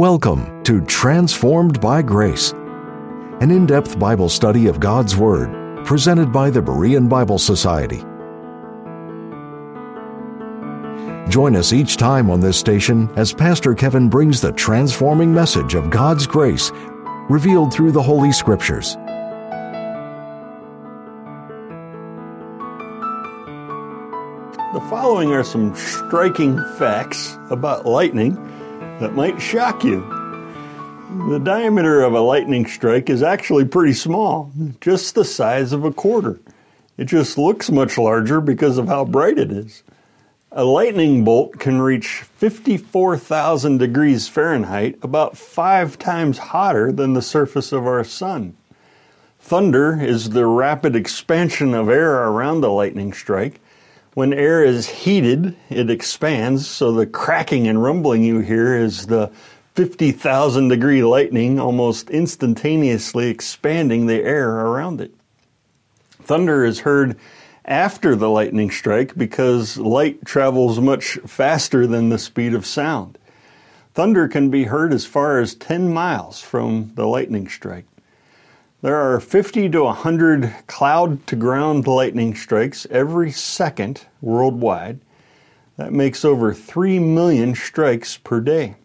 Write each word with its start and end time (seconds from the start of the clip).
Welcome 0.00 0.64
to 0.64 0.80
Transformed 0.86 1.78
by 1.78 2.00
Grace, 2.00 2.52
an 3.42 3.50
in 3.50 3.66
depth 3.66 3.98
Bible 3.98 4.30
study 4.30 4.66
of 4.66 4.80
God's 4.80 5.14
Word 5.14 5.84
presented 5.84 6.32
by 6.32 6.48
the 6.48 6.62
Berean 6.62 7.06
Bible 7.06 7.36
Society. 7.36 7.98
Join 11.30 11.54
us 11.54 11.74
each 11.74 11.98
time 11.98 12.30
on 12.30 12.40
this 12.40 12.58
station 12.58 13.10
as 13.16 13.34
Pastor 13.34 13.74
Kevin 13.74 14.08
brings 14.08 14.40
the 14.40 14.52
transforming 14.52 15.34
message 15.34 15.74
of 15.74 15.90
God's 15.90 16.26
grace 16.26 16.72
revealed 17.28 17.70
through 17.70 17.92
the 17.92 18.02
Holy 18.02 18.32
Scriptures. 18.32 18.94
The 24.72 24.80
following 24.88 25.32
are 25.32 25.44
some 25.44 25.76
striking 25.76 26.56
facts 26.78 27.36
about 27.50 27.84
lightning 27.84 28.38
that 29.00 29.14
might 29.14 29.40
shock 29.40 29.82
you. 29.82 30.00
The 31.28 31.40
diameter 31.42 32.02
of 32.02 32.12
a 32.12 32.20
lightning 32.20 32.66
strike 32.66 33.10
is 33.10 33.22
actually 33.22 33.64
pretty 33.64 33.94
small, 33.94 34.52
just 34.80 35.14
the 35.14 35.24
size 35.24 35.72
of 35.72 35.84
a 35.84 35.92
quarter. 35.92 36.38
It 36.98 37.06
just 37.06 37.38
looks 37.38 37.70
much 37.70 37.96
larger 37.96 38.40
because 38.40 38.78
of 38.78 38.88
how 38.88 39.06
bright 39.06 39.38
it 39.38 39.50
is. 39.50 39.82
A 40.52 40.64
lightning 40.64 41.24
bolt 41.24 41.58
can 41.58 41.80
reach 41.80 42.08
54,000 42.08 43.78
degrees 43.78 44.28
Fahrenheit, 44.28 44.98
about 45.02 45.38
five 45.38 45.98
times 45.98 46.38
hotter 46.38 46.92
than 46.92 47.14
the 47.14 47.22
surface 47.22 47.72
of 47.72 47.86
our 47.86 48.04
sun. 48.04 48.54
Thunder 49.38 50.00
is 50.00 50.30
the 50.30 50.46
rapid 50.46 50.94
expansion 50.94 51.72
of 51.72 51.88
air 51.88 52.24
around 52.24 52.62
a 52.62 52.68
lightning 52.68 53.12
strike 53.12 53.60
when 54.14 54.32
air 54.32 54.64
is 54.64 54.88
heated, 54.88 55.56
it 55.68 55.88
expands, 55.88 56.66
so 56.68 56.92
the 56.92 57.06
cracking 57.06 57.68
and 57.68 57.82
rumbling 57.82 58.24
you 58.24 58.40
hear 58.40 58.76
is 58.76 59.06
the 59.06 59.30
50,000 59.74 60.68
degree 60.68 61.02
lightning 61.02 61.60
almost 61.60 62.10
instantaneously 62.10 63.28
expanding 63.28 64.06
the 64.06 64.22
air 64.22 64.50
around 64.50 65.00
it. 65.00 65.14
Thunder 66.22 66.64
is 66.64 66.80
heard 66.80 67.16
after 67.64 68.16
the 68.16 68.28
lightning 68.28 68.70
strike 68.70 69.16
because 69.16 69.78
light 69.78 70.24
travels 70.24 70.80
much 70.80 71.18
faster 71.26 71.86
than 71.86 72.08
the 72.08 72.18
speed 72.18 72.52
of 72.52 72.66
sound. 72.66 73.16
Thunder 73.94 74.28
can 74.28 74.50
be 74.50 74.64
heard 74.64 74.92
as 74.92 75.06
far 75.06 75.40
as 75.40 75.54
10 75.54 75.92
miles 75.92 76.40
from 76.40 76.92
the 76.94 77.06
lightning 77.06 77.48
strike. 77.48 77.84
There 78.82 78.96
are 78.96 79.20
50 79.20 79.68
to 79.70 79.82
100 79.82 80.54
cloud 80.66 81.26
to 81.26 81.36
ground 81.36 81.86
lightning 81.86 82.34
strikes 82.34 82.86
every 82.90 83.30
second 83.30 84.06
worldwide. 84.22 85.00
That 85.76 85.92
makes 85.92 86.24
over 86.24 86.54
3 86.54 86.98
million 86.98 87.54
strikes 87.54 88.16
per 88.16 88.40
day. 88.40 88.76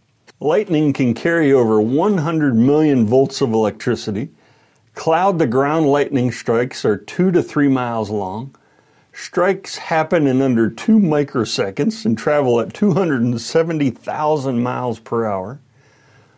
Lightning 0.42 0.92
can 0.92 1.14
carry 1.14 1.54
over 1.54 1.80
100 1.80 2.56
million 2.56 3.06
volts 3.06 3.40
of 3.40 3.54
electricity. 3.54 4.32
Cloud 4.96 5.40
to 5.40 5.48
ground 5.48 5.88
lightning 5.88 6.30
strikes 6.30 6.84
are 6.84 6.98
2 6.98 7.32
to 7.32 7.42
3 7.42 7.70
miles 7.70 8.10
long. 8.10 8.54
Strikes 9.14 9.78
happen 9.78 10.28
in 10.28 10.42
under 10.42 10.70
2 10.70 11.00
microseconds 11.00 12.04
and 12.04 12.18
travel 12.18 12.60
at 12.60 12.74
270,000 12.74 14.62
miles 14.62 15.00
per 15.00 15.26
hour. 15.26 15.62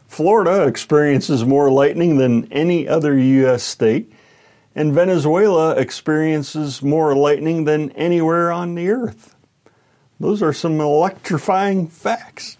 Florida 0.08 0.66
experiences 0.66 1.46
more 1.46 1.70
lightning 1.70 2.18
than 2.18 2.52
any 2.52 2.88
other 2.88 3.18
U.S. 3.18 3.64
state, 3.64 4.12
and 4.74 4.94
Venezuela 4.94 5.76
experiences 5.76 6.82
more 6.82 7.16
lightning 7.16 7.66
than 7.66 7.92
anywhere 7.92 8.52
on 8.52 8.76
the 8.76 8.90
earth. 8.90 9.36
Those 10.20 10.42
are 10.42 10.54
some 10.54 10.80
electrifying 10.80 11.88
facts. 11.88 12.58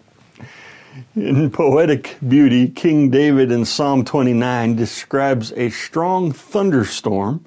In 1.14 1.50
poetic 1.50 2.16
beauty, 2.26 2.68
King 2.68 3.10
David 3.10 3.50
in 3.50 3.64
Psalm 3.64 4.04
29 4.04 4.76
describes 4.76 5.52
a 5.52 5.70
strong 5.70 6.32
thunderstorm 6.32 7.44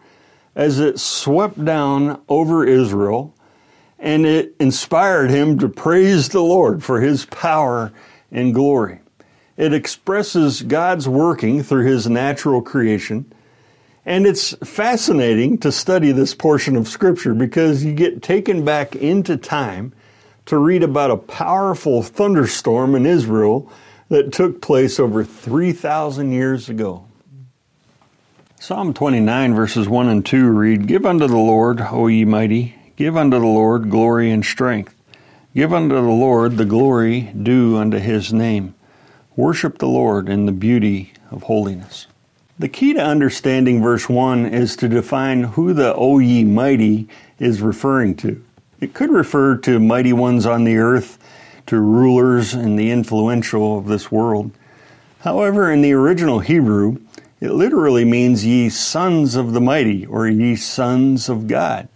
as 0.56 0.80
it 0.80 1.00
swept 1.00 1.64
down 1.64 2.22
over 2.28 2.66
Israel, 2.66 3.36
and 4.00 4.26
it 4.26 4.56
inspired 4.60 5.30
him 5.30 5.60
to 5.60 5.70
praise 5.70 6.30
the 6.30 6.42
Lord 6.42 6.84
for 6.84 7.02
his 7.02 7.26
power 7.26 7.94
and 8.32 8.54
glory. 8.54 9.00
It 9.62 9.76
expresses 9.76 10.64
God's 10.64 11.08
working 11.08 11.62
through 11.62 11.86
His 11.86 12.10
natural 12.10 12.64
creation. 12.64 13.32
And 14.04 14.26
it's 14.26 14.56
fascinating 14.64 15.60
to 15.60 15.72
study 15.72 16.12
this 16.12 16.34
portion 16.34 16.76
of 16.76 16.88
Scripture 16.88 17.36
because 17.36 17.86
you 17.86 17.94
get 17.94 18.24
taken 18.24 18.66
back 18.66 18.96
into 18.96 19.38
time 19.38 19.94
to 20.48 20.58
read 20.58 20.82
about 20.82 21.12
a 21.12 21.18
powerful 21.18 22.02
thunderstorm 22.02 22.96
in 22.96 23.06
Israel 23.06 23.72
that 24.10 24.34
took 24.34 24.64
place 24.64 25.00
over 25.00 25.24
3,000 25.24 26.32
years 26.32 26.68
ago. 26.68 27.06
Psalm 28.60 28.96
29, 28.96 29.54
verses 29.54 29.88
1 29.88 30.08
and 30.08 30.26
2 30.26 30.50
read 30.50 30.88
Give 30.88 31.06
unto 31.06 31.28
the 31.28 31.38
Lord, 31.38 31.80
O 31.82 32.08
ye 32.08 32.26
mighty, 32.26 32.74
give 32.96 33.16
unto 33.16 33.38
the 33.38 33.46
Lord 33.46 33.92
glory 33.92 34.32
and 34.32 34.44
strength. 34.44 34.96
Give 35.54 35.72
unto 35.72 35.94
the 35.94 36.02
Lord 36.02 36.58
the 36.58 36.66
glory 36.66 37.22
due 37.22 37.78
unto 37.78 38.00
his 38.00 38.34
name. 38.34 38.74
Worship 39.42 39.80
the 39.80 39.88
Lord 39.88 40.30
in 40.30 40.46
the 40.46 40.52
beauty 40.52 41.14
of 41.32 41.42
holiness. 41.42 42.06
The 42.60 42.70
key 42.70 42.94
to 42.94 43.04
understanding 43.04 43.82
verse 43.82 44.08
1 44.08 44.46
is 44.46 44.76
to 44.76 44.88
define 44.88 45.42
who 45.42 45.74
the 45.74 45.96
O 45.96 46.20
ye 46.20 46.44
mighty 46.44 47.08
is 47.40 47.60
referring 47.60 48.14
to. 48.18 48.40
It 48.80 48.94
could 48.94 49.10
refer 49.10 49.58
to 49.58 49.80
mighty 49.80 50.14
ones 50.14 50.46
on 50.46 50.64
the 50.64 50.78
earth, 50.78 51.18
to 51.66 51.80
rulers 51.80 52.54
and 52.54 52.78
the 52.78 52.92
influential 52.92 53.80
of 53.80 53.88
this 53.88 54.12
world. 54.12 54.52
However, 55.22 55.72
in 55.72 55.82
the 55.82 55.94
original 55.94 56.42
Hebrew, 56.42 56.98
it 57.40 57.50
literally 57.50 58.06
means 58.06 58.46
ye 58.46 58.70
sons 58.70 59.36
of 59.36 59.54
the 59.54 59.62
mighty 59.62 60.06
or 60.06 60.28
ye 60.28 60.56
sons 60.56 61.30
of 61.30 61.48
God. 61.48 61.88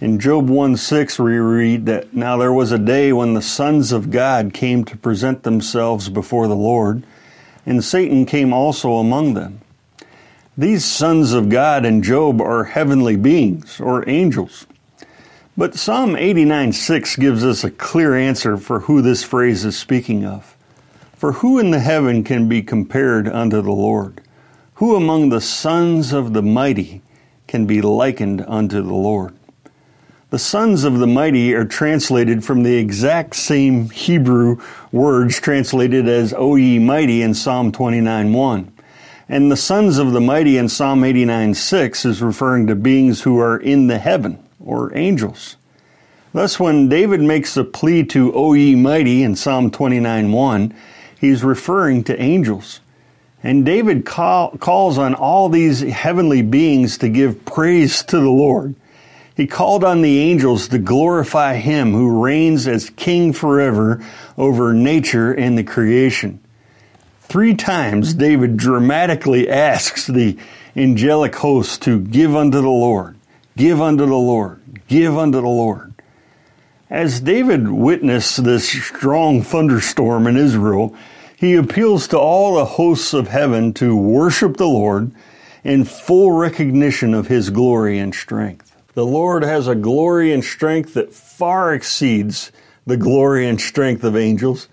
In 0.00 0.18
Job 0.18 0.48
1 0.48 0.78
6, 0.78 1.18
we 1.18 1.36
read 1.36 1.84
that 1.84 2.14
now 2.14 2.38
there 2.38 2.54
was 2.54 2.72
a 2.72 2.78
day 2.78 3.12
when 3.12 3.34
the 3.34 3.42
sons 3.42 3.92
of 3.92 4.10
God 4.10 4.54
came 4.54 4.82
to 4.86 4.96
present 4.96 5.42
themselves 5.42 6.08
before 6.08 6.48
the 6.48 6.56
Lord, 6.56 7.02
and 7.66 7.84
Satan 7.84 8.24
came 8.24 8.50
also 8.54 8.94
among 8.94 9.34
them. 9.34 9.60
These 10.56 10.86
sons 10.86 11.34
of 11.34 11.50
God 11.50 11.84
in 11.84 12.02
Job 12.02 12.40
are 12.40 12.64
heavenly 12.64 13.16
beings 13.16 13.78
or 13.78 14.08
angels. 14.08 14.66
But 15.54 15.74
Psalm 15.74 16.16
89 16.16 16.72
6 16.72 17.16
gives 17.16 17.44
us 17.44 17.62
a 17.62 17.70
clear 17.70 18.14
answer 18.14 18.56
for 18.56 18.80
who 18.80 19.02
this 19.02 19.22
phrase 19.22 19.66
is 19.66 19.76
speaking 19.76 20.24
of. 20.24 20.56
For 21.14 21.32
who 21.32 21.58
in 21.58 21.72
the 21.72 21.80
heaven 21.80 22.24
can 22.24 22.48
be 22.48 22.62
compared 22.62 23.28
unto 23.28 23.60
the 23.60 23.70
Lord? 23.70 24.22
Who 24.76 24.96
among 24.96 25.28
the 25.28 25.42
sons 25.42 26.14
of 26.14 26.32
the 26.32 26.42
mighty 26.42 27.02
can 27.46 27.66
be 27.66 27.82
likened 27.82 28.42
unto 28.48 28.80
the 28.80 28.94
Lord? 28.94 29.34
The 30.30 30.38
sons 30.38 30.84
of 30.84 31.00
the 31.00 31.08
mighty 31.08 31.54
are 31.54 31.64
translated 31.64 32.44
from 32.44 32.62
the 32.62 32.76
exact 32.76 33.34
same 33.34 33.90
Hebrew 33.90 34.58
words 34.92 35.40
translated 35.40 36.06
as 36.06 36.32
O 36.32 36.54
ye 36.54 36.78
mighty 36.78 37.20
in 37.20 37.34
Psalm 37.34 37.72
29 37.72 38.32
1. 38.32 38.72
And 39.28 39.50
the 39.50 39.56
sons 39.56 39.98
of 39.98 40.12
the 40.12 40.20
mighty 40.20 40.56
in 40.56 40.68
Psalm 40.68 41.02
89 41.02 41.54
6 41.54 42.04
is 42.04 42.22
referring 42.22 42.68
to 42.68 42.76
beings 42.76 43.22
who 43.22 43.40
are 43.40 43.56
in 43.56 43.88
the 43.88 43.98
heaven, 43.98 44.38
or 44.64 44.96
angels. 44.96 45.56
Thus, 46.32 46.60
when 46.60 46.88
David 46.88 47.20
makes 47.20 47.56
a 47.56 47.64
plea 47.64 48.04
to 48.04 48.32
O 48.32 48.52
ye 48.52 48.76
mighty 48.76 49.24
in 49.24 49.34
Psalm 49.34 49.68
29 49.72 50.30
1, 50.30 50.74
he's 51.20 51.42
referring 51.42 52.04
to 52.04 52.22
angels. 52.22 52.78
And 53.42 53.66
David 53.66 54.06
call, 54.06 54.56
calls 54.58 54.96
on 54.96 55.14
all 55.14 55.48
these 55.48 55.80
heavenly 55.80 56.42
beings 56.42 56.98
to 56.98 57.08
give 57.08 57.44
praise 57.44 58.04
to 58.04 58.20
the 58.20 58.30
Lord. 58.30 58.76
He 59.40 59.46
called 59.46 59.84
on 59.84 60.02
the 60.02 60.18
angels 60.18 60.68
to 60.68 60.78
glorify 60.78 61.54
him 61.54 61.92
who 61.94 62.22
reigns 62.22 62.68
as 62.68 62.90
king 62.90 63.32
forever 63.32 64.04
over 64.36 64.74
nature 64.74 65.32
and 65.32 65.56
the 65.56 65.64
creation. 65.64 66.40
Three 67.22 67.54
times 67.54 68.12
David 68.12 68.58
dramatically 68.58 69.48
asks 69.48 70.06
the 70.06 70.36
angelic 70.76 71.34
host 71.36 71.80
to 71.84 72.00
give 72.00 72.36
unto 72.36 72.60
the 72.60 72.68
Lord, 72.68 73.16
give 73.56 73.80
unto 73.80 74.04
the 74.04 74.14
Lord, 74.14 74.60
give 74.88 75.16
unto 75.16 75.40
the 75.40 75.48
Lord. 75.48 75.94
As 76.90 77.18
David 77.18 77.66
witnessed 77.66 78.44
this 78.44 78.68
strong 78.68 79.40
thunderstorm 79.40 80.26
in 80.26 80.36
Israel, 80.36 80.94
he 81.34 81.54
appeals 81.54 82.08
to 82.08 82.18
all 82.18 82.56
the 82.56 82.66
hosts 82.66 83.14
of 83.14 83.28
heaven 83.28 83.72
to 83.72 83.96
worship 83.96 84.58
the 84.58 84.68
Lord 84.68 85.12
in 85.64 85.84
full 85.84 86.32
recognition 86.32 87.14
of 87.14 87.28
his 87.28 87.48
glory 87.48 87.98
and 87.98 88.14
strength. 88.14 88.69
The 88.94 89.06
Lord 89.06 89.44
has 89.44 89.68
a 89.68 89.74
glory 89.74 90.32
and 90.32 90.44
strength 90.44 90.94
that 90.94 91.12
far 91.12 91.72
exceeds 91.72 92.50
the 92.86 92.96
glory 92.96 93.46
and 93.46 93.60
strength 93.60 94.02
of 94.02 94.16
angels. 94.16 94.68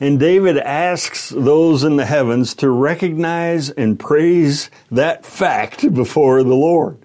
And 0.00 0.18
David 0.18 0.56
asks 0.58 1.28
those 1.28 1.84
in 1.84 1.96
the 1.96 2.06
heavens 2.06 2.54
to 2.54 2.70
recognize 2.70 3.70
and 3.70 4.00
praise 4.00 4.70
that 4.90 5.24
fact 5.24 5.92
before 5.94 6.42
the 6.42 6.54
Lord. 6.54 6.98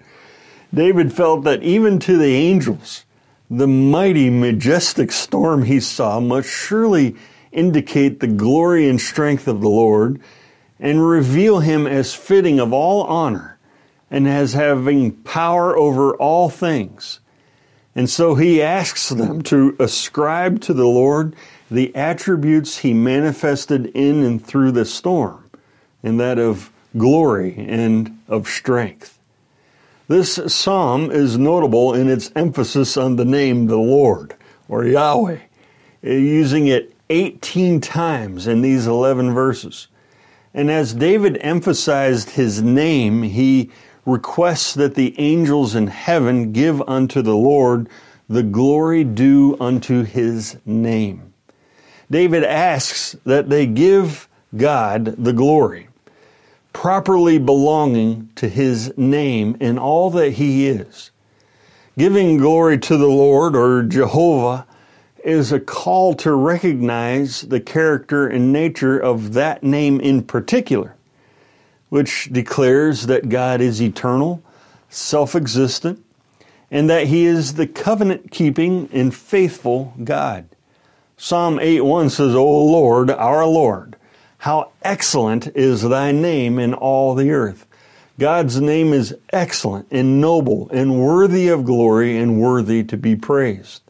David 0.74 1.12
felt 1.12 1.44
that 1.44 1.62
even 1.62 1.98
to 2.00 2.16
the 2.16 2.34
angels, 2.34 3.04
the 3.48 3.68
mighty, 3.68 4.28
majestic 4.28 5.12
storm 5.12 5.64
he 5.64 5.78
saw 5.78 6.18
must 6.18 6.48
surely 6.48 7.14
indicate 7.52 8.18
the 8.18 8.26
glory 8.26 8.88
and 8.88 9.00
strength 9.00 9.46
of 9.46 9.60
the 9.60 9.68
Lord 9.68 10.20
and 10.80 11.06
reveal 11.06 11.60
him 11.60 11.86
as 11.86 12.14
fitting 12.14 12.58
of 12.58 12.72
all 12.72 13.04
honor 13.04 13.55
and 14.10 14.28
as 14.28 14.52
having 14.52 15.12
power 15.12 15.76
over 15.76 16.14
all 16.16 16.48
things. 16.48 17.20
And 17.94 18.10
so 18.10 18.34
he 18.34 18.62
asks 18.62 19.08
them 19.08 19.42
to 19.42 19.74
ascribe 19.78 20.60
to 20.62 20.74
the 20.74 20.86
Lord 20.86 21.34
the 21.70 21.94
attributes 21.96 22.78
he 22.78 22.92
manifested 22.92 23.86
in 23.86 24.22
and 24.22 24.44
through 24.44 24.72
the 24.72 24.84
storm, 24.84 25.50
and 26.02 26.20
that 26.20 26.38
of 26.38 26.70
glory 26.96 27.54
and 27.56 28.20
of 28.28 28.46
strength. 28.48 29.18
This 30.08 30.38
psalm 30.46 31.10
is 31.10 31.36
notable 31.36 31.94
in 31.94 32.08
its 32.08 32.30
emphasis 32.36 32.96
on 32.96 33.16
the 33.16 33.24
name 33.24 33.66
the 33.66 33.76
Lord 33.76 34.36
or 34.68 34.84
Yahweh, 34.84 35.38
using 36.02 36.68
it 36.68 36.94
18 37.10 37.80
times 37.80 38.46
in 38.46 38.62
these 38.62 38.86
11 38.86 39.34
verses. 39.34 39.88
And 40.54 40.70
as 40.70 40.94
David 40.94 41.38
emphasized 41.40 42.30
his 42.30 42.62
name, 42.62 43.22
he 43.22 43.70
requests 44.06 44.72
that 44.74 44.94
the 44.94 45.18
angels 45.18 45.74
in 45.74 45.88
heaven 45.88 46.52
give 46.52 46.80
unto 46.88 47.20
the 47.20 47.36
Lord 47.36 47.88
the 48.28 48.42
glory 48.42 49.04
due 49.04 49.56
unto 49.60 50.04
his 50.04 50.56
name. 50.64 51.34
David 52.10 52.44
asks 52.44 53.16
that 53.24 53.48
they 53.50 53.66
give 53.66 54.28
God 54.56 55.16
the 55.22 55.32
glory, 55.32 55.88
properly 56.72 57.38
belonging 57.38 58.30
to 58.36 58.48
his 58.48 58.96
name 58.96 59.56
and 59.60 59.78
all 59.78 60.10
that 60.10 60.30
he 60.34 60.68
is. 60.68 61.10
Giving 61.98 62.36
glory 62.36 62.78
to 62.78 62.96
the 62.96 63.08
Lord 63.08 63.56
or 63.56 63.82
Jehovah 63.82 64.66
is 65.24 65.50
a 65.50 65.60
call 65.60 66.14
to 66.14 66.32
recognize 66.34 67.42
the 67.42 67.60
character 67.60 68.28
and 68.28 68.52
nature 68.52 68.98
of 68.98 69.32
that 69.32 69.62
name 69.62 70.00
in 70.00 70.22
particular, 70.22 70.95
which 71.88 72.28
declares 72.32 73.06
that 73.06 73.28
God 73.28 73.60
is 73.60 73.80
eternal, 73.80 74.42
self 74.88 75.34
existent, 75.34 76.04
and 76.70 76.90
that 76.90 77.06
He 77.06 77.24
is 77.24 77.54
the 77.54 77.66
covenant 77.66 78.30
keeping 78.30 78.88
and 78.92 79.14
faithful 79.14 79.94
God. 80.02 80.48
Psalm 81.16 81.58
8 81.60 81.80
1 81.80 82.10
says, 82.10 82.34
O 82.34 82.64
Lord, 82.64 83.10
our 83.10 83.46
Lord, 83.46 83.96
how 84.38 84.72
excellent 84.82 85.48
is 85.56 85.82
thy 85.82 86.12
name 86.12 86.58
in 86.58 86.74
all 86.74 87.14
the 87.14 87.30
earth. 87.30 87.66
God's 88.18 88.60
name 88.60 88.92
is 88.92 89.14
excellent 89.30 89.88
and 89.90 90.20
noble 90.20 90.70
and 90.70 91.00
worthy 91.00 91.48
of 91.48 91.64
glory 91.64 92.16
and 92.16 92.40
worthy 92.40 92.82
to 92.84 92.96
be 92.96 93.14
praised. 93.14 93.82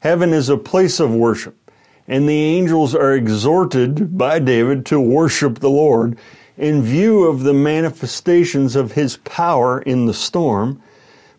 Heaven 0.00 0.32
is 0.32 0.48
a 0.48 0.56
place 0.56 1.00
of 1.00 1.14
worship, 1.14 1.56
and 2.06 2.28
the 2.28 2.42
angels 2.44 2.94
are 2.94 3.14
exhorted 3.14 4.16
by 4.16 4.38
David 4.38 4.86
to 4.86 5.00
worship 5.00 5.58
the 5.58 5.70
Lord 5.70 6.18
in 6.56 6.82
view 6.82 7.24
of 7.24 7.40
the 7.40 7.54
manifestations 7.54 8.76
of 8.76 8.92
his 8.92 9.16
power 9.18 9.80
in 9.82 10.06
the 10.06 10.14
storm, 10.14 10.80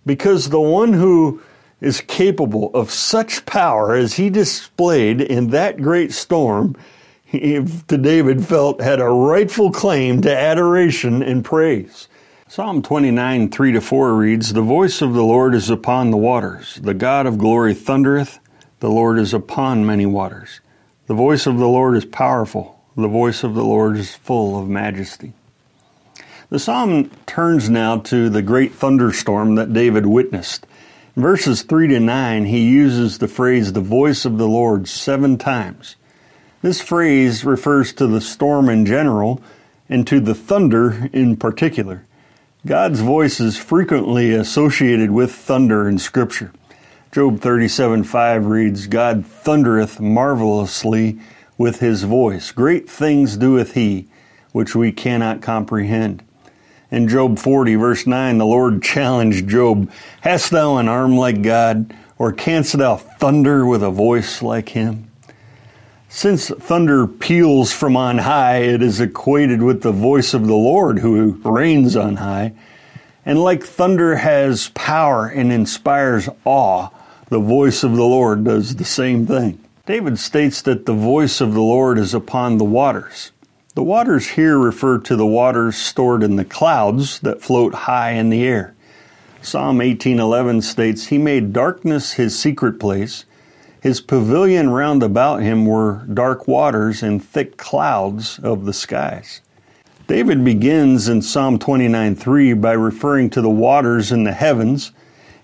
because 0.06 0.50
the 0.50 0.60
one 0.60 0.94
who 0.94 1.42
is 1.82 2.02
capable 2.02 2.72
of 2.74 2.92
such 2.92 3.46
power 3.46 3.96
as 3.96 4.16
he 4.16 4.30
displayed 4.30 5.22
in 5.22 5.50
that 5.50 5.82
great 5.82 6.12
storm, 6.12 6.76
he, 7.24 7.64
to 7.88 7.98
David 7.98 8.46
felt 8.46 8.82
had 8.82 9.00
a 9.00 9.08
rightful 9.08 9.72
claim 9.72 10.22
to 10.22 10.36
adoration 10.36 11.22
and 11.22 11.44
praise. 11.44 12.08
Psalm 12.48 12.82
29, 12.82 13.50
3 13.50 13.72
to 13.72 13.82
4 13.82 14.14
reads, 14.14 14.54
The 14.54 14.62
voice 14.62 15.02
of 15.02 15.14
the 15.14 15.24
Lord 15.24 15.56
is 15.56 15.70
upon 15.70 16.12
the 16.12 16.18
waters. 16.18 16.76
The 16.76 16.94
God 16.94 17.26
of 17.26 17.38
glory 17.38 17.74
thundereth. 17.74 18.40
The 18.80 18.90
Lord 18.90 19.18
is 19.18 19.34
upon 19.34 19.86
many 19.86 20.06
waters. 20.06 20.62
The 21.08 21.16
voice 21.16 21.48
of 21.48 21.58
the 21.58 21.68
Lord 21.68 21.98
is 21.98 22.06
powerful. 22.06 22.75
The 22.98 23.08
voice 23.08 23.44
of 23.44 23.56
the 23.56 23.64
Lord 23.64 23.98
is 23.98 24.16
full 24.16 24.58
of 24.58 24.70
majesty. 24.70 25.34
The 26.50 26.60
psalm 26.60 27.12
turns 27.26 27.70
now 27.70 27.98
to 27.98 28.30
the 28.30 28.42
great 28.42 28.74
thunderstorm 28.74 29.56
that 29.56 29.74
David 29.74 30.06
witnessed. 30.06 30.66
In 31.16 31.22
verses 31.22 31.64
3 31.64 31.90
to 31.90 32.00
9, 32.00 32.46
he 32.46 32.70
uses 32.70 33.18
the 33.18 33.28
phrase, 33.28 33.74
the 33.74 33.82
voice 33.82 34.24
of 34.24 34.38
the 34.38 34.48
Lord, 34.48 34.88
seven 34.88 35.38
times. 35.38 35.96
This 36.62 36.82
phrase 36.82 37.44
refers 37.44 37.92
to 37.94 38.08
the 38.08 38.22
storm 38.22 38.70
in 38.70 38.86
general 38.86 39.42
and 39.90 40.08
to 40.08 40.20
the 40.20 40.36
thunder 40.36 41.10
in 41.12 41.36
particular. 41.36 42.04
God's 42.66 43.02
voice 43.02 43.40
is 43.40 43.58
frequently 43.58 44.32
associated 44.34 45.12
with 45.12 45.34
thunder 45.34 45.88
in 45.88 46.00
Scripture. 46.00 46.52
Job 47.12 47.40
37 47.40 48.04
5 48.04 48.46
reads, 48.46 48.88
God 48.88 49.26
thundereth 49.26 50.00
marvelously 50.00 51.20
with 51.58 51.80
his 51.80 52.04
voice. 52.04 52.52
Great 52.52 52.90
things 52.90 53.38
doeth 53.38 53.74
he, 53.74 54.08
which 54.52 54.76
we 54.76 54.92
cannot 54.92 55.42
comprehend. 55.42 56.24
In 56.92 57.08
Job 57.08 57.40
40, 57.40 57.76
verse 57.76 58.08
9, 58.08 58.38
the 58.38 58.46
Lord 58.46 58.82
challenged 58.82 59.48
Job 59.48 59.92
Hast 60.22 60.52
thou 60.52 60.78
an 60.78 60.88
arm 60.88 61.18
like 61.18 61.42
God, 61.42 61.94
or 62.18 62.32
canst 62.32 62.78
thou 62.78 62.96
thunder 62.96 63.66
with 63.66 63.84
a 63.84 63.90
voice 63.90 64.42
like 64.42 64.70
him? 64.70 65.12
Since 66.08 66.48
thunder 66.48 67.08
peals 67.08 67.74
from 67.74 67.98
on 67.98 68.20
high, 68.20 68.60
it 68.60 68.82
is 68.82 69.02
equated 69.02 69.62
with 69.62 69.82
the 69.82 69.92
voice 69.92 70.34
of 70.34 70.48
the 70.48 70.56
Lord 70.56 71.00
who 71.00 71.34
reigns 71.44 71.98
on 71.98 72.16
high. 72.16 72.54
And 73.26 73.42
like 73.42 73.64
thunder 73.64 74.16
has 74.16 74.70
power 74.70 75.28
and 75.28 75.52
inspires 75.52 76.30
awe, 76.46 76.90
the 77.30 77.40
voice 77.40 77.84
of 77.84 77.96
the 77.96 78.06
Lord 78.06 78.46
does 78.46 78.76
the 78.76 78.86
same 78.86 79.26
thing. 79.26 79.65
David 79.86 80.18
states 80.18 80.64
that 80.64 80.88
the 80.88 80.94
voice 80.94 81.40
of 81.42 81.54
the 81.54 81.62
Lord 81.62 82.00
is 82.00 82.16
upon 82.16 82.58
the 82.58 82.66
waters. 82.66 83.32
The 83.76 83.84
waters 83.84 84.30
here 84.30 84.58
refer 84.58 84.98
to 84.98 85.16
the 85.16 85.28
waters 85.28 85.76
stored 85.76 86.24
in 86.24 86.38
the 86.38 86.46
clouds 86.46 87.20
that 87.20 87.44
float 87.44 87.76
high 87.76 88.14
in 88.14 88.32
the 88.32 88.44
air. 88.44 88.74
Psalm 89.44 89.82
18:11 89.82 90.64
states, 90.64 91.08
"He 91.08 91.20
made 91.20 91.54
darkness 91.54 92.14
his 92.14 92.38
secret 92.38 92.80
place; 92.80 93.26
his 93.80 94.02
pavilion 94.02 94.72
round 94.72 95.04
about 95.04 95.44
him 95.44 95.68
were 95.68 96.02
dark 96.12 96.48
waters 96.48 97.04
and 97.04 97.24
thick 97.24 97.56
clouds 97.56 98.40
of 98.42 98.66
the 98.66 98.74
skies." 98.74 99.42
David 100.08 100.44
begins 100.44 101.08
in 101.08 101.22
Psalm 101.22 101.60
29:3 101.60 102.56
by 102.56 102.74
referring 102.74 103.30
to 103.30 103.42
the 103.42 103.52
waters 103.52 104.12
in 104.12 104.24
the 104.24 104.32
heavens 104.32 104.94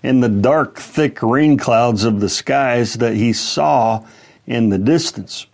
and 0.02 0.20
the 0.20 0.28
dark, 0.28 0.80
thick 0.80 1.22
rain 1.22 1.56
clouds 1.56 2.02
of 2.02 2.18
the 2.18 2.28
skies 2.28 2.94
that 2.94 3.14
he 3.14 3.32
saw 3.32 4.00
in 4.46 4.68
the 4.68 4.78
distance 4.78 5.46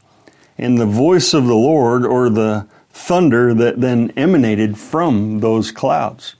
and 0.57 0.79
the 0.79 0.87
voice 0.87 1.35
of 1.35 1.47
the 1.47 1.55
Lord 1.55 2.05
or 2.05 2.29
the 2.29 2.67
thunder 2.91 3.55
that 3.55 3.81
then 3.81 4.13
emanated 4.17 4.77
from 4.77 5.41
those 5.41 5.71
clouds. 5.71 6.35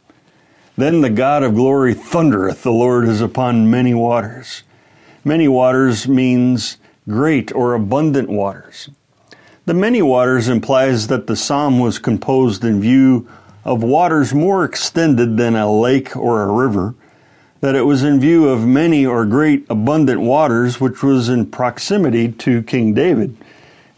Then 0.77 1.01
the 1.01 1.11
God 1.11 1.43
of 1.43 1.55
glory 1.55 1.95
thundereth, 1.95 2.63
the 2.63 2.73
Lord 2.73 3.09
is 3.09 3.21
upon 3.21 3.71
many 3.71 3.95
waters. 3.95 4.63
Many 5.25 5.49
waters 5.49 6.07
means 6.09 6.79
great 7.09 7.53
or 7.53 7.75
abundant 7.75 8.29
waters. 8.29 8.89
The 9.67 9.75
many 9.75 10.03
waters 10.03 10.49
implies 10.49 11.09
that 11.09 11.27
the 11.27 11.37
psalm 11.37 11.79
was 11.79 11.99
composed 11.99 12.65
in 12.65 12.81
view 12.81 13.29
of 13.65 13.83
waters 13.83 14.33
more 14.33 14.65
extended 14.65 15.37
than 15.37 15.55
a 15.55 15.71
lake 15.71 16.17
or 16.17 16.43
a 16.43 16.53
river, 16.53 16.95
that 17.61 17.75
it 17.75 17.83
was 17.83 18.03
in 18.03 18.21
view 18.21 18.49
of 18.49 18.67
many 18.67 19.05
or 19.05 19.25
great 19.27 19.67
abundant 19.69 20.21
waters 20.21 20.81
which 20.81 21.03
was 21.03 21.29
in 21.29 21.47
proximity 21.47 22.31
to 22.31 22.63
King 22.63 22.95
David. 22.95 23.37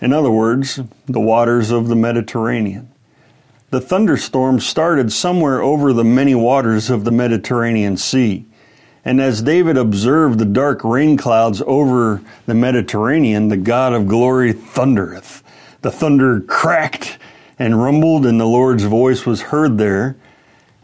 In 0.01 0.13
other 0.13 0.31
words, 0.31 0.81
the 1.07 1.21
waters 1.21 1.71
of 1.71 1.89
the 1.89 1.97
Mediterranean. 1.97 2.91
The 3.71 3.81
thunderstorm 3.81 4.61
started 4.61 5.13
somewhere 5.13 5.63
over 5.63 5.93
the 5.93 6.05
many 6.05 6.35
waters 6.35 6.91
of 6.91 7.05
the 7.05 7.13
Mediterranean 7.13 7.97
Sea. 7.97 8.47
And 9.05 9.21
as 9.21 9.43
David 9.43 9.77
observed 9.77 10.39
the 10.39 10.45
dark 10.45 10.83
rain 10.83 11.17
clouds 11.17 11.63
over 11.67 12.23
the 12.47 12.55
Mediterranean, 12.55 13.49
the 13.49 13.57
God 13.57 13.93
of 13.93 14.09
glory 14.09 14.53
thundereth. 14.53 15.43
The 15.83 15.91
thunder 15.91 16.41
cracked 16.41 17.19
and 17.59 17.83
rumbled, 17.83 18.27
and 18.27 18.41
the 18.41 18.47
Lord's 18.47 18.85
voice 18.85 19.25
was 19.25 19.43
heard 19.43 19.79
there. 19.79 20.17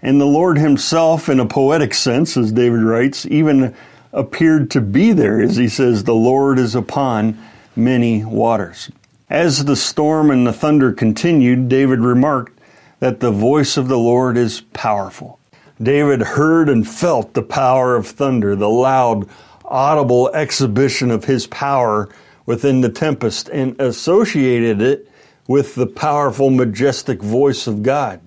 And 0.06 0.20
the 0.20 0.24
Lord 0.24 0.56
himself, 0.56 1.28
in 1.28 1.40
a 1.40 1.46
poetic 1.46 1.92
sense, 1.92 2.36
as 2.36 2.52
David 2.52 2.80
writes, 2.82 3.26
even 3.26 3.74
appeared 4.12 4.70
to 4.70 4.80
be 4.80 5.10
there, 5.10 5.40
as 5.40 5.56
he 5.56 5.68
says, 5.68 6.04
The 6.04 6.14
Lord 6.14 6.60
is 6.60 6.76
upon 6.76 7.36
many 7.74 8.24
waters. 8.24 8.88
As 9.28 9.64
the 9.64 9.74
storm 9.74 10.30
and 10.30 10.46
the 10.46 10.52
thunder 10.52 10.92
continued, 10.92 11.68
David 11.68 11.98
remarked 11.98 12.56
that 13.00 13.18
the 13.18 13.32
voice 13.32 13.76
of 13.76 13.88
the 13.88 13.98
Lord 13.98 14.38
is 14.38 14.60
powerful. 14.72 15.40
David 15.82 16.22
heard 16.22 16.68
and 16.68 16.88
felt 16.88 17.34
the 17.34 17.42
power 17.42 17.96
of 17.96 18.06
thunder, 18.06 18.54
the 18.54 18.68
loud, 18.68 19.28
audible 19.64 20.30
exhibition 20.32 21.10
of 21.10 21.24
his 21.24 21.48
power 21.48 22.08
within 22.46 22.80
the 22.80 22.90
tempest, 22.90 23.48
and 23.48 23.74
associated 23.80 24.80
it 24.80 25.10
with 25.48 25.74
the 25.74 25.88
powerful, 25.88 26.50
majestic 26.50 27.20
voice 27.20 27.66
of 27.66 27.82
God. 27.82 28.20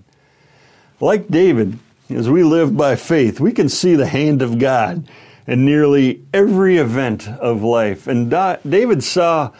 Like 1.00 1.28
David, 1.30 1.80
as 2.10 2.30
we 2.30 2.44
live 2.44 2.76
by 2.76 2.96
faith, 2.96 3.40
we 3.40 3.52
can 3.52 3.70
see 3.70 3.96
the 3.96 4.08
hand 4.08 4.42
of 4.42 4.60
God 4.60 5.08
in 5.48 5.66
nearly 5.66 6.24
every 6.34 6.78
event 6.78 7.28
of 7.28 7.64
life. 7.64 8.08
And 8.08 8.30
David 8.30 9.04
saw 9.04 9.52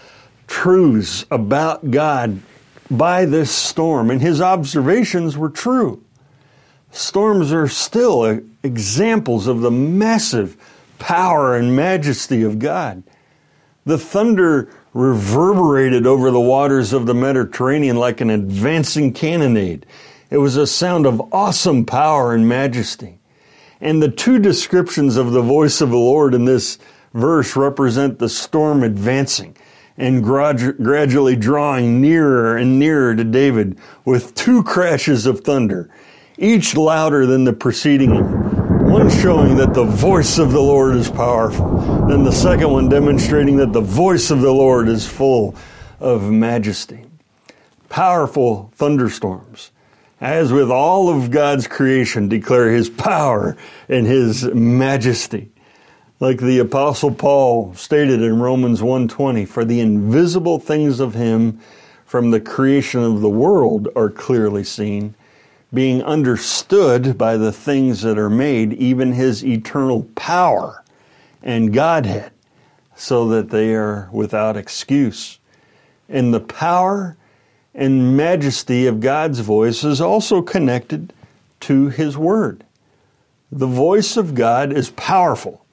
truths 0.48 1.26
about 1.32 1.92
God 1.92 2.42
by 2.92 3.26
this 3.26 3.52
storm, 3.52 4.10
and 4.10 4.22
his 4.22 4.42
observations 4.42 5.38
were 5.38 5.50
true. 5.50 6.04
Storms 6.92 7.54
are 7.54 7.68
still 7.68 8.42
examples 8.64 9.48
of 9.48 9.62
the 9.62 9.72
massive 9.72 10.58
power 10.98 11.56
and 11.56 11.76
majesty 11.76 12.44
of 12.44 12.60
God. 12.60 13.04
The 13.86 13.98
thunder 13.98 14.70
reverberated 14.94 16.06
over 16.06 16.32
the 16.32 16.40
waters 16.40 16.94
of 16.94 17.06
the 17.06 17.14
Mediterranean 17.14 17.96
like 17.96 18.22
an 18.22 18.30
advancing 18.30 19.14
cannonade. 19.14 19.86
It 20.30 20.38
was 20.38 20.58
a 20.58 20.68
sound 20.68 21.06
of 21.06 21.34
awesome 21.34 21.86
power 21.86 22.34
and 22.34 22.48
majesty. 22.48 23.20
And 23.82 24.02
the 24.02 24.12
two 24.12 24.38
descriptions 24.38 25.16
of 25.16 25.32
the 25.32 25.42
voice 25.42 25.82
of 25.82 25.90
the 25.90 25.98
Lord 25.98 26.34
in 26.34 26.46
this 26.46 26.78
verse 27.14 27.56
represent 27.56 28.20
the 28.20 28.30
storm 28.30 28.84
advancing 28.84 29.56
and 29.98 30.24
gradu- 30.24 30.82
gradually 30.82 31.36
drawing 31.36 32.00
nearer 32.00 32.58
and 32.58 32.78
nearer 32.78 33.16
to 33.16 33.24
David 33.24 33.80
with 34.06 34.36
two 34.36 34.64
crashes 34.64 35.26
of 35.26 35.42
thunder, 35.42 35.90
each 36.38 36.76
louder 36.76 37.26
than 37.26 37.44
the 37.44 37.54
preceding 37.54 38.14
one. 38.14 38.90
One 38.90 39.10
showing 39.10 39.56
that 39.58 39.74
the 39.74 39.84
voice 39.84 40.38
of 40.38 40.52
the 40.52 40.62
Lord 40.62 40.96
is 40.96 41.10
powerful, 41.10 42.12
and 42.12 42.26
the 42.26 42.32
second 42.32 42.72
one 42.72 42.88
demonstrating 42.88 43.58
that 43.58 43.74
the 43.74 43.82
voice 43.82 44.32
of 44.32 44.42
the 44.42 44.54
Lord 44.54 44.88
is 44.88 45.06
full 45.06 45.56
of 46.00 46.32
majesty. 46.32 47.06
Powerful 47.90 48.72
thunderstorms 48.76 49.72
as 50.22 50.52
with 50.52 50.70
all 50.70 51.10
of 51.10 51.32
God's 51.32 51.68
creation, 51.68 52.28
declare 52.28 52.72
his 52.72 52.90
power 52.90 53.56
and 53.88 54.06
his 54.06 54.44
majesty. 54.46 55.50
Like 56.20 56.40
the 56.40 56.60
apostle 56.60 57.12
Paul 57.12 57.74
stated 57.76 58.22
in 58.22 58.42
Romans 58.42 58.82
1:20, 58.82 59.46
for 59.46 59.64
the 59.64 59.80
invisible 59.80 60.60
things 60.60 61.00
of 61.00 61.14
him 61.14 61.60
from 62.06 62.32
the 62.32 62.42
creation 62.42 63.02
of 63.02 63.22
the 63.22 63.30
world 63.30 63.88
are 63.96 64.10
clearly 64.10 64.64
seen, 64.64 65.14
being 65.74 66.04
understood 66.04 67.18
by 67.18 67.38
the 67.38 67.52
things 67.52 68.02
that 68.02 68.18
are 68.18 68.30
made, 68.30 68.74
even 68.74 69.14
his 69.14 69.46
eternal 69.46 70.08
power 70.16 70.84
and 71.42 71.74
Godhead, 71.74 72.32
so 72.96 73.28
that 73.30 73.52
they 73.52 73.74
are 73.74 74.10
without 74.12 74.58
excuse. 74.58 75.40
And 76.10 76.34
the 76.34 76.40
power 76.42 77.16
and 77.74 78.18
majesty 78.18 78.88
of 78.88 79.00
God's 79.00 79.40
voice 79.40 79.84
is 79.84 80.02
also 80.02 80.42
connected 80.42 81.14
to 81.62 81.90
His 81.90 82.18
Word. 82.18 82.64
The 83.52 83.68
voice 83.68 84.18
of 84.18 84.36
God 84.36 84.74
is 84.74 84.90
powerful, 84.92 85.66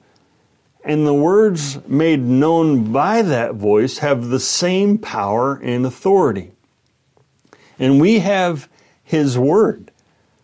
and 0.83 1.05
the 1.05 1.13
words 1.13 1.79
made 1.87 2.21
known 2.21 2.91
by 2.91 3.21
that 3.21 3.55
voice 3.55 3.99
have 3.99 4.27
the 4.27 4.39
same 4.39 4.97
power 4.97 5.55
and 5.55 5.85
authority. 5.85 6.51
And 7.79 7.99
we 7.99 8.19
have 8.19 8.69
His 9.03 9.37
Word, 9.37 9.91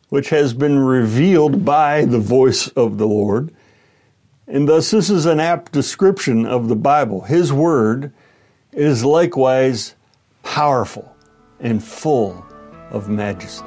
which 0.09 0.29
has 0.29 0.53
been 0.53 0.79
revealed 0.79 1.65
by 1.65 2.05
the 2.05 2.19
voice 2.19 2.67
of 2.69 2.97
the 2.97 3.07
Lord. 3.07 3.53
And 4.47 4.67
thus, 4.67 4.91
this 4.91 5.09
is 5.09 5.25
an 5.25 5.39
apt 5.39 5.71
description 5.71 6.45
of 6.45 6.67
the 6.67 6.75
Bible. 6.75 7.21
His 7.21 7.53
Word 7.53 8.11
is 8.71 9.03
likewise 9.05 9.95
powerful 10.43 11.12
and 11.63 11.83
full 11.83 12.45
of 12.91 13.09
majesty. 13.09 13.65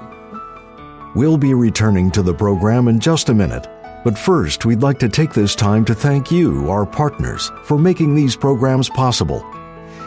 We'll 1.16 1.38
be 1.38 1.54
returning 1.54 2.12
to 2.12 2.22
the 2.22 2.34
program 2.34 2.86
in 2.88 3.00
just 3.00 3.30
a 3.30 3.34
minute. 3.34 3.66
But 4.04 4.16
first, 4.16 4.64
we'd 4.64 4.82
like 4.82 5.00
to 5.00 5.08
take 5.08 5.32
this 5.32 5.56
time 5.56 5.84
to 5.86 5.94
thank 5.94 6.30
you, 6.30 6.70
our 6.70 6.86
partners, 6.86 7.50
for 7.64 7.76
making 7.76 8.14
these 8.14 8.36
programs 8.36 8.88
possible. 8.88 9.44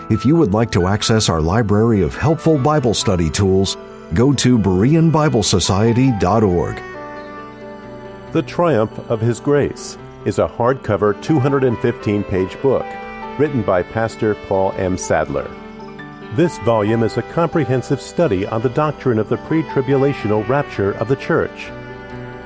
If 0.09 0.25
you 0.25 0.37
would 0.37 0.53
like 0.53 0.71
to 0.71 0.87
access 0.87 1.27
our 1.27 1.41
library 1.41 2.01
of 2.01 2.15
helpful 2.15 2.57
Bible 2.57 2.93
study 2.93 3.29
tools, 3.29 3.75
go 4.13 4.31
to 4.33 4.57
BereanBibleSociety.org. 4.57 6.81
The 8.31 8.43
Triumph 8.43 8.97
of 9.09 9.19
His 9.19 9.39
Grace 9.39 9.97
is 10.25 10.37
a 10.39 10.47
hardcover 10.47 11.21
215 11.21 12.23
page 12.23 12.61
book 12.61 12.85
written 13.37 13.61
by 13.63 13.83
Pastor 13.83 14.35
Paul 14.47 14.71
M. 14.73 14.97
Sadler. 14.97 15.49
This 16.33 16.59
volume 16.59 17.01
is 17.01 17.17
a 17.17 17.23
comprehensive 17.23 17.99
study 17.99 18.45
on 18.45 18.61
the 18.61 18.69
doctrine 18.69 19.17
of 19.17 19.29
the 19.29 19.37
pre 19.37 19.63
tribulational 19.63 20.47
rapture 20.47 20.91
of 20.91 21.07
the 21.07 21.15
church. 21.15 21.71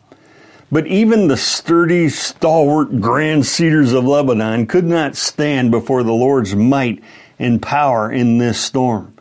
But 0.71 0.87
even 0.87 1.28
the 1.28 1.37
sturdy, 1.37 2.09
stalwart, 2.09 3.00
grand 3.00 3.47
cedars 3.47 3.93
of 3.93 4.05
Lebanon 4.05 4.66
could 4.66 4.85
not 4.85 5.16
stand 5.16 5.71
before 5.71 6.02
the 6.02 6.12
Lord's 6.12 6.55
might 6.55 7.02
and 7.38 7.61
power 7.61 8.11
in 8.11 8.38
this 8.38 8.61
storm. 8.61 9.14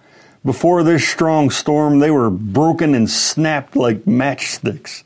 Before 0.43 0.83
this 0.83 1.07
strong 1.07 1.49
storm, 1.49 1.99
they 1.99 2.11
were 2.11 2.29
broken 2.29 2.93
and 2.93 3.09
snapped 3.09 3.75
like 3.75 4.05
matchsticks. 4.05 5.03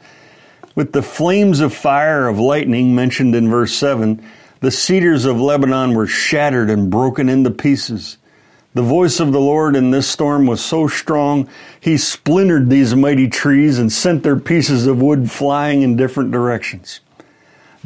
With 0.75 0.91
the 0.91 1.01
flames 1.01 1.61
of 1.61 1.73
fire 1.73 2.27
of 2.27 2.39
lightning 2.39 2.93
mentioned 2.93 3.35
in 3.35 3.49
verse 3.49 3.73
7, 3.73 4.21
the 4.59 4.71
cedars 4.71 5.25
of 5.25 5.39
Lebanon 5.39 5.93
were 5.93 6.07
shattered 6.07 6.69
and 6.69 6.89
broken 6.89 7.29
into 7.29 7.51
pieces. 7.51 8.17
The 8.73 8.81
voice 8.81 9.19
of 9.19 9.31
the 9.31 9.39
Lord 9.39 9.75
in 9.75 9.91
this 9.91 10.07
storm 10.07 10.45
was 10.45 10.63
so 10.63 10.87
strong, 10.87 11.49
he 11.79 11.97
splintered 11.97 12.69
these 12.69 12.93
mighty 12.93 13.27
trees 13.27 13.79
and 13.79 13.91
sent 13.91 14.23
their 14.23 14.35
pieces 14.35 14.85
of 14.85 15.01
wood 15.01 15.31
flying 15.31 15.81
in 15.81 15.95
different 15.95 16.31
directions. 16.31 16.99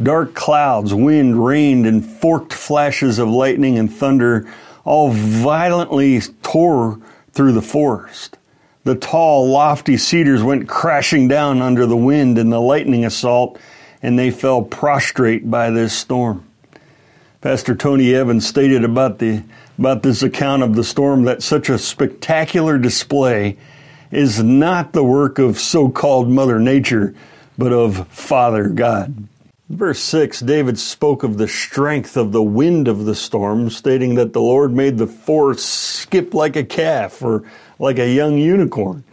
Dark 0.01 0.33
clouds, 0.33 0.93
wind, 0.93 1.45
rain, 1.45 1.85
and 1.85 2.03
forked 2.03 2.51
flashes 2.51 3.19
of 3.19 3.29
lightning 3.29 3.77
and 3.77 3.93
thunder 3.93 4.51
all 4.85 5.11
violently 5.11 6.19
tore 6.41 6.99
through 7.31 7.53
the 7.53 7.61
forest. 7.61 8.37
The 8.83 8.95
tall, 8.95 9.49
lofty 9.49 9.97
cedars 9.97 10.43
went 10.43 10.67
crashing 10.67 11.27
down 11.27 11.61
under 11.61 11.85
the 11.85 11.97
wind 11.97 12.37
and 12.37 12.51
the 12.51 12.59
lightning 12.59 13.05
assault, 13.05 13.57
and 14.01 14.19
they 14.19 14.29
fell 14.29 14.61
prostrate 14.61 15.49
by 15.49 15.69
this 15.69 15.93
storm. 15.93 16.45
Pastor 17.39 17.75
Tony 17.75 18.13
Evans 18.13 18.47
stated 18.47 18.83
about 18.83 19.19
the 19.19 19.43
about 19.77 20.03
this 20.03 20.21
account 20.21 20.61
of 20.61 20.75
the 20.75 20.83
storm 20.83 21.23
that 21.23 21.41
such 21.41 21.67
a 21.67 21.79
spectacular 21.79 22.77
display 22.77 23.57
is 24.11 24.43
not 24.43 24.93
the 24.93 25.03
work 25.03 25.39
of 25.39 25.59
so 25.59 25.89
called 25.89 26.29
Mother 26.29 26.59
Nature, 26.59 27.15
but 27.57 27.73
of 27.73 28.07
Father 28.09 28.69
God. 28.69 29.27
Verse 29.73 29.99
6, 30.01 30.41
David 30.41 30.77
spoke 30.77 31.23
of 31.23 31.39
the 31.39 31.47
strength 31.47 32.15
of 32.15 32.31
the 32.31 32.43
wind 32.43 32.87
of 32.87 33.05
the 33.05 33.15
storm, 33.15 33.71
stating 33.71 34.13
that 34.15 34.31
the 34.31 34.39
Lord 34.39 34.71
made 34.71 34.99
the 34.99 35.07
forest 35.07 35.67
skip 35.67 36.35
like 36.35 36.55
a 36.55 36.63
calf 36.63 37.23
or 37.23 37.43
like 37.79 37.97
a 37.97 38.13
young 38.13 38.37
unicorn. 38.37 39.03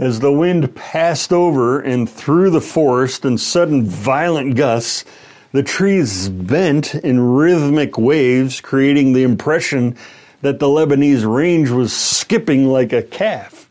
As 0.00 0.18
the 0.18 0.32
wind 0.32 0.74
passed 0.74 1.32
over 1.32 1.80
and 1.80 2.10
through 2.10 2.50
the 2.50 2.60
forest 2.60 3.24
in 3.24 3.38
sudden 3.38 3.86
violent 3.86 4.56
gusts, 4.56 5.04
the 5.52 5.62
trees 5.62 6.28
bent 6.28 6.96
in 6.96 7.20
rhythmic 7.20 7.96
waves, 7.96 8.60
creating 8.60 9.12
the 9.12 9.22
impression 9.22 9.96
that 10.40 10.58
the 10.58 10.66
Lebanese 10.66 11.32
range 11.32 11.70
was 11.70 11.92
skipping 11.92 12.66
like 12.66 12.92
a 12.92 13.04
calf. 13.04 13.70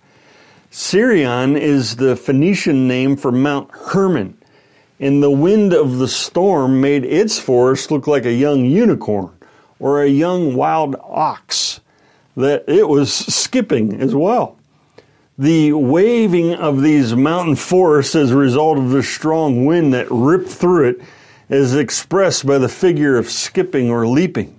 Sirion 0.69 1.57
is 1.59 1.97
the 1.97 2.15
Phoenician 2.15 2.87
name 2.87 3.17
for 3.17 3.33
Mount 3.33 3.69
Hermon, 3.71 4.37
and 5.01 5.23
the 5.23 5.31
wind 5.31 5.73
of 5.73 5.97
the 5.97 6.07
storm 6.07 6.79
made 6.79 7.03
its 7.03 7.39
forest 7.39 7.89
look 7.89 8.05
like 8.05 8.23
a 8.23 8.31
young 8.31 8.63
unicorn 8.63 9.31
or 9.79 10.01
a 10.01 10.07
young 10.07 10.55
wild 10.55 10.95
ox 11.01 11.81
that 12.37 12.63
it 12.67 12.87
was 12.87 13.11
skipping 13.11 13.99
as 13.99 14.13
well. 14.13 14.57
The 15.39 15.73
waving 15.73 16.53
of 16.53 16.83
these 16.83 17.15
mountain 17.15 17.55
forests 17.55 18.13
as 18.13 18.29
a 18.29 18.37
result 18.37 18.77
of 18.77 18.91
the 18.91 19.01
strong 19.01 19.65
wind 19.65 19.91
that 19.95 20.05
ripped 20.11 20.49
through 20.49 20.89
it 20.89 21.01
is 21.49 21.75
expressed 21.75 22.45
by 22.45 22.59
the 22.59 22.69
figure 22.69 23.17
of 23.17 23.27
skipping 23.27 23.89
or 23.89 24.07
leaping. 24.07 24.57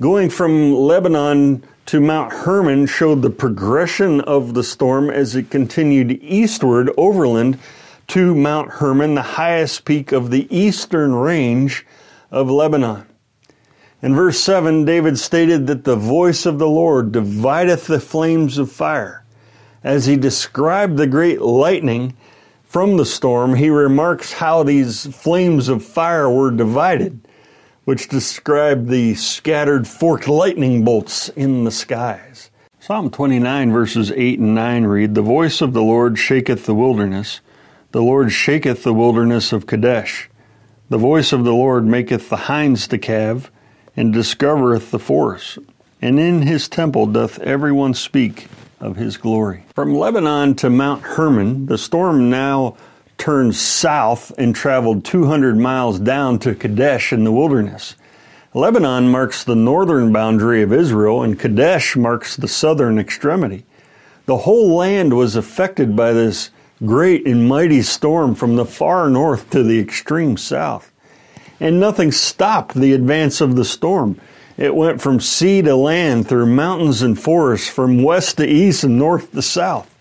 Going 0.00 0.30
from 0.30 0.72
Lebanon 0.72 1.62
to 1.84 2.00
Mount 2.00 2.32
Hermon 2.32 2.86
showed 2.86 3.20
the 3.20 3.28
progression 3.28 4.22
of 4.22 4.54
the 4.54 4.64
storm 4.64 5.10
as 5.10 5.36
it 5.36 5.50
continued 5.50 6.18
eastward 6.22 6.90
overland 6.96 7.58
to 8.10 8.34
Mount 8.34 8.70
Hermon, 8.70 9.14
the 9.14 9.22
highest 9.22 9.84
peak 9.84 10.12
of 10.12 10.30
the 10.30 10.46
eastern 10.56 11.14
range 11.14 11.86
of 12.30 12.50
Lebanon. 12.50 13.06
In 14.02 14.14
verse 14.14 14.38
7, 14.40 14.84
David 14.84 15.18
stated 15.18 15.66
that 15.66 15.84
the 15.84 15.96
voice 15.96 16.46
of 16.46 16.58
the 16.58 16.68
Lord 16.68 17.12
divideth 17.12 17.86
the 17.86 18.00
flames 18.00 18.58
of 18.58 18.70
fire. 18.70 19.24
As 19.84 20.06
he 20.06 20.16
described 20.16 20.96
the 20.96 21.06
great 21.06 21.40
lightning 21.40 22.16
from 22.64 22.96
the 22.96 23.06
storm, 23.06 23.54
he 23.54 23.70
remarks 23.70 24.34
how 24.34 24.62
these 24.62 25.06
flames 25.06 25.68
of 25.68 25.84
fire 25.84 26.28
were 26.28 26.50
divided 26.50 27.20
which 27.84 28.08
describe 28.08 28.86
the 28.86 29.14
scattered 29.14 29.86
forked 29.86 30.28
lightning 30.28 30.84
bolts 30.84 31.28
in 31.30 31.64
the 31.64 31.70
skies. 31.70 32.50
Psalm 32.78 33.10
29 33.10 33.72
verses 33.72 34.12
8 34.12 34.38
and 34.38 34.54
9 34.54 34.84
read, 34.84 35.14
The 35.14 35.22
voice 35.22 35.60
of 35.60 35.72
the 35.72 35.82
Lord 35.82 36.18
shaketh 36.18 36.66
the 36.66 36.74
wilderness. 36.74 37.40
The 37.92 38.02
Lord 38.02 38.30
shaketh 38.30 38.84
the 38.84 38.94
wilderness 38.94 39.52
of 39.52 39.66
Kadesh. 39.66 40.30
The 40.90 40.98
voice 40.98 41.32
of 41.32 41.44
the 41.44 41.52
Lord 41.52 41.84
maketh 41.84 42.28
the 42.28 42.36
hinds 42.36 42.86
to 42.88 42.98
calve, 42.98 43.50
and 43.96 44.14
discovereth 44.14 44.92
the 44.92 44.98
forest. 45.00 45.58
And 46.00 46.20
in 46.20 46.42
his 46.42 46.68
temple 46.68 47.06
doth 47.06 47.40
every 47.40 47.72
one 47.72 47.94
speak 47.94 48.46
of 48.78 48.96
his 48.96 49.16
glory. 49.16 49.64
From 49.74 49.94
Lebanon 49.94 50.54
to 50.56 50.70
Mount 50.70 51.02
Hermon, 51.02 51.66
the 51.66 51.76
storm 51.76 52.30
now 52.30 52.76
turned 53.18 53.56
south 53.56 54.32
and 54.38 54.54
traveled 54.54 55.04
200 55.04 55.58
miles 55.58 55.98
down 55.98 56.38
to 56.38 56.54
Kadesh 56.54 57.12
in 57.12 57.24
the 57.24 57.32
wilderness. 57.32 57.96
Lebanon 58.54 59.08
marks 59.08 59.42
the 59.42 59.56
northern 59.56 60.12
boundary 60.12 60.62
of 60.62 60.72
Israel, 60.72 61.22
and 61.22 61.38
Kadesh 61.38 61.96
marks 61.96 62.36
the 62.36 62.48
southern 62.48 62.98
extremity. 62.98 63.64
The 64.26 64.38
whole 64.38 64.76
land 64.76 65.16
was 65.16 65.34
affected 65.34 65.96
by 65.96 66.12
this 66.12 66.50
great 66.84 67.26
and 67.26 67.46
mighty 67.48 67.82
storm 67.82 68.34
from 68.34 68.56
the 68.56 68.64
far 68.64 69.10
north 69.10 69.50
to 69.50 69.62
the 69.62 69.78
extreme 69.78 70.36
south. 70.36 70.90
And 71.58 71.78
nothing 71.78 72.10
stopped 72.10 72.74
the 72.74 72.94
advance 72.94 73.40
of 73.40 73.56
the 73.56 73.64
storm. 73.64 74.18
It 74.56 74.74
went 74.74 75.00
from 75.00 75.20
sea 75.20 75.62
to 75.62 75.76
land 75.76 76.28
through 76.28 76.46
mountains 76.46 77.02
and 77.02 77.20
forests, 77.20 77.68
from 77.68 78.02
west 78.02 78.38
to 78.38 78.46
east 78.46 78.84
and 78.84 78.98
north 78.98 79.32
to 79.32 79.42
south. 79.42 79.94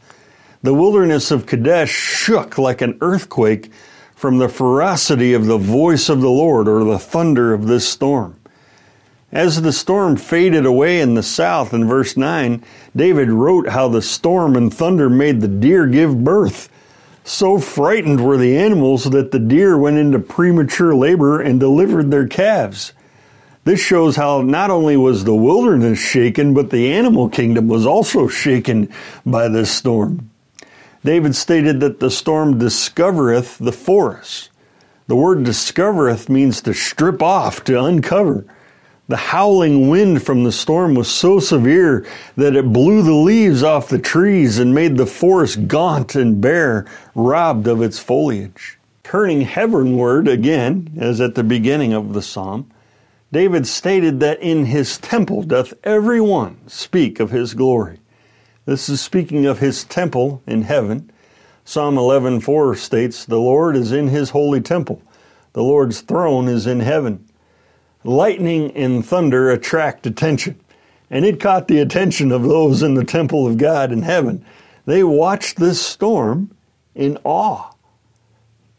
The 0.61 0.73
wilderness 0.73 1.31
of 1.31 1.45
Kadesh 1.45 1.91
shook 1.91 2.57
like 2.57 2.81
an 2.81 2.97
earthquake 3.01 3.71
from 4.15 4.37
the 4.37 4.49
ferocity 4.49 5.33
of 5.33 5.45
the 5.45 5.57
voice 5.57 6.09
of 6.09 6.19
the 6.19 6.29
Lord 6.29 6.67
or 6.67 6.83
the 6.83 6.99
thunder 6.99 7.53
of 7.53 7.67
this 7.67 7.87
storm. 7.87 8.35
As 9.31 9.61
the 9.61 9.71
storm 9.71 10.17
faded 10.17 10.65
away 10.65 10.99
in 10.99 11.13
the 11.13 11.23
south 11.23 11.73
in 11.73 11.87
verse 11.87 12.17
9, 12.17 12.63
David 12.95 13.29
wrote 13.29 13.69
how 13.69 13.87
the 13.87 14.01
storm 14.01 14.55
and 14.55 14.73
thunder 14.73 15.09
made 15.09 15.39
the 15.39 15.47
deer 15.47 15.85
give 15.85 16.23
birth. 16.23 16.67
So 17.29 17.59
frightened 17.59 18.25
were 18.25 18.37
the 18.37 18.57
animals 18.57 19.03
that 19.03 19.29
the 19.29 19.37
deer 19.37 19.77
went 19.77 19.99
into 19.99 20.17
premature 20.17 20.95
labor 20.95 21.39
and 21.39 21.59
delivered 21.59 22.09
their 22.09 22.27
calves. 22.27 22.91
This 23.65 23.79
shows 23.79 24.15
how 24.15 24.41
not 24.41 24.71
only 24.71 24.97
was 24.97 25.23
the 25.23 25.35
wilderness 25.35 25.99
shaken, 25.99 26.55
but 26.55 26.71
the 26.71 26.91
animal 26.91 27.29
kingdom 27.29 27.67
was 27.67 27.85
also 27.85 28.27
shaken 28.27 28.91
by 29.27 29.47
this 29.47 29.69
storm. 29.69 30.31
David 31.05 31.35
stated 31.35 31.81
that 31.81 31.99
the 31.99 32.09
storm 32.09 32.57
discovereth 32.57 33.59
the 33.59 33.71
forest. 33.71 34.49
The 35.05 35.15
word 35.15 35.43
discovereth 35.43 36.29
means 36.29 36.61
to 36.63 36.73
strip 36.73 37.21
off, 37.21 37.63
to 37.65 37.79
uncover. 37.79 38.43
The 39.09 39.17
howling 39.17 39.89
wind 39.89 40.21
from 40.21 40.43
the 40.43 40.51
storm 40.51 40.93
was 40.93 41.07
so 41.07 41.39
severe 41.39 42.05
that 42.37 42.55
it 42.55 42.71
blew 42.71 43.01
the 43.01 43.15
leaves 43.15 43.63
off 43.63 43.89
the 43.89 43.97
trees 43.97 44.59
and 44.59 44.75
made 44.75 44.97
the 44.97 45.07
forest 45.07 45.67
gaunt 45.67 46.13
and 46.13 46.39
bare, 46.39 46.85
robbed 47.15 47.65
of 47.65 47.81
its 47.81 47.97
foliage. 47.97 48.77
Turning 49.03 49.41
heavenward 49.41 50.27
again, 50.27 50.91
as 50.99 51.19
at 51.19 51.33
the 51.33 51.43
beginning 51.43 51.91
of 51.91 52.13
the 52.13 52.21
psalm, 52.21 52.69
David 53.31 53.65
stated 53.65 54.19
that 54.19 54.43
in 54.43 54.65
his 54.65 54.99
temple 54.99 55.41
doth 55.41 55.73
every 55.83 56.21
one 56.21 56.57
speak 56.67 57.19
of 57.19 57.31
his 57.31 57.55
glory. 57.55 57.97
This 58.67 58.89
is 58.89 59.01
speaking 59.01 59.47
of 59.47 59.57
his 59.57 59.85
temple 59.85 60.43
in 60.45 60.61
heaven. 60.61 61.09
Psalm 61.65 61.97
11:4 61.97 62.75
states, 62.75 63.25
"The 63.25 63.39
Lord 63.39 63.75
is 63.75 63.91
in 63.91 64.09
his 64.09 64.29
holy 64.29 64.61
temple. 64.61 65.01
The 65.53 65.63
Lord's 65.63 66.01
throne 66.01 66.47
is 66.47 66.67
in 66.67 66.81
heaven." 66.81 67.25
Lightning 68.03 68.71
and 68.71 69.05
thunder 69.05 69.51
attract 69.51 70.07
attention, 70.07 70.59
and 71.09 71.25
it 71.25 71.39
caught 71.39 71.67
the 71.67 71.79
attention 71.79 72.31
of 72.31 72.43
those 72.43 72.81
in 72.81 72.93
the 72.93 73.03
temple 73.03 73.47
of 73.47 73.57
God 73.57 73.91
in 73.91 74.03
heaven. 74.03 74.45
They 74.85 75.03
watched 75.03 75.57
this 75.57 75.81
storm 75.81 76.55
in 76.95 77.17
awe. 77.23 77.71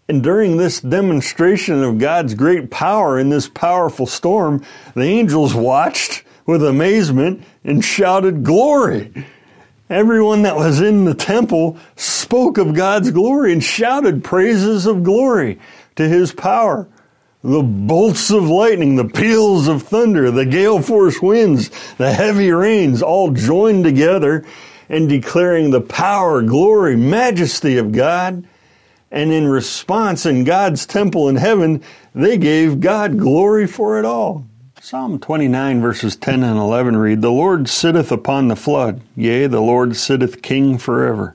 And 0.09 0.23
during 0.23 0.57
this 0.57 0.81
demonstration 0.81 1.85
of 1.85 1.99
God's 1.99 2.35
great 2.35 2.71
power 2.71 3.19
in 3.19 3.29
this 3.29 3.49
powerful 3.49 4.07
storm, 4.07 4.65
the 4.95 5.03
angels 5.03 5.55
watched 5.55 6.25
with 6.47 6.65
amazement 6.65 7.45
and 7.63 7.85
shouted, 7.85 8.43
Glory! 8.43 9.27
Everyone 9.89 10.43
that 10.43 10.57
was 10.57 10.81
in 10.81 11.05
the 11.05 11.15
temple 11.15 11.77
spoke 11.97 12.59
of 12.59 12.75
God's 12.75 13.11
glory 13.11 13.53
and 13.53 13.63
shouted 13.63 14.25
praises 14.25 14.87
of 14.87 15.03
glory 15.03 15.61
to 15.97 16.09
his 16.09 16.33
power. 16.33 16.89
The 17.43 17.63
bolts 17.63 18.31
of 18.31 18.51
lightning, 18.51 18.97
the 18.97 19.07
peals 19.07 19.67
of 19.67 19.83
thunder, 19.83 20.31
the 20.31 20.45
gale 20.45 20.83
force 20.83 21.23
winds, 21.23 21.71
the 21.97 22.13
heavy 22.13 22.51
rains 22.51 23.01
all 23.01 23.31
joined 23.31 23.85
together 23.85 24.45
in 24.91 25.09
declaring 25.09 25.71
the 25.71 25.81
power, 25.81 26.43
glory, 26.43 26.97
majesty 26.97 27.79
of 27.79 27.93
God. 27.93 28.45
And 29.11 29.33
in 29.33 29.49
response, 29.49 30.27
in 30.27 30.45
God's 30.45 30.85
temple 30.85 31.29
in 31.29 31.37
heaven, 31.37 31.83
they 32.15 32.37
gave 32.37 32.81
God 32.81 33.19
glory 33.19 33.67
for 33.67 33.99
it 33.99 34.05
all. 34.05 34.45
Psalm 34.83 35.19
29 35.19 35.81
verses 35.81 36.17
10 36.17 36.43
and 36.43 36.59
11 36.59 36.97
read, 36.97 37.21
The 37.21 37.31
Lord 37.31 37.69
sitteth 37.69 38.11
upon 38.11 38.49
the 38.49 38.57
flood, 38.57 39.03
yea, 39.15 39.47
the 39.47 39.61
Lord 39.61 39.95
sitteth 39.95 40.43
king 40.43 40.79
forever. 40.79 41.35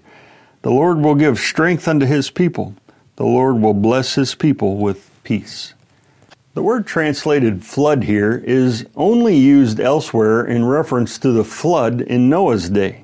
The 0.63 0.71
Lord 0.71 0.99
will 0.99 1.15
give 1.15 1.37
strength 1.37 1.87
unto 1.87 2.07
his 2.07 2.31
people. 2.31 2.75
The 3.17 3.23
Lord 3.23 3.61
will 3.61 3.75
bless 3.75 4.15
his 4.15 4.33
people 4.33 4.77
with 4.77 5.11
peace. 5.23 5.74
The 6.55 6.63
word 6.63 6.87
translated 6.87 7.65
flood 7.65 8.05
here 8.05 8.41
is 8.45 8.85
only 8.95 9.35
used 9.35 9.77
elsewhere 9.77 10.45
in 10.45 10.63
reference 10.63 11.19
to 11.19 11.33
the 11.33 11.43
flood 11.43 11.99
in 11.99 12.29
Noah's 12.29 12.69
day. 12.69 13.03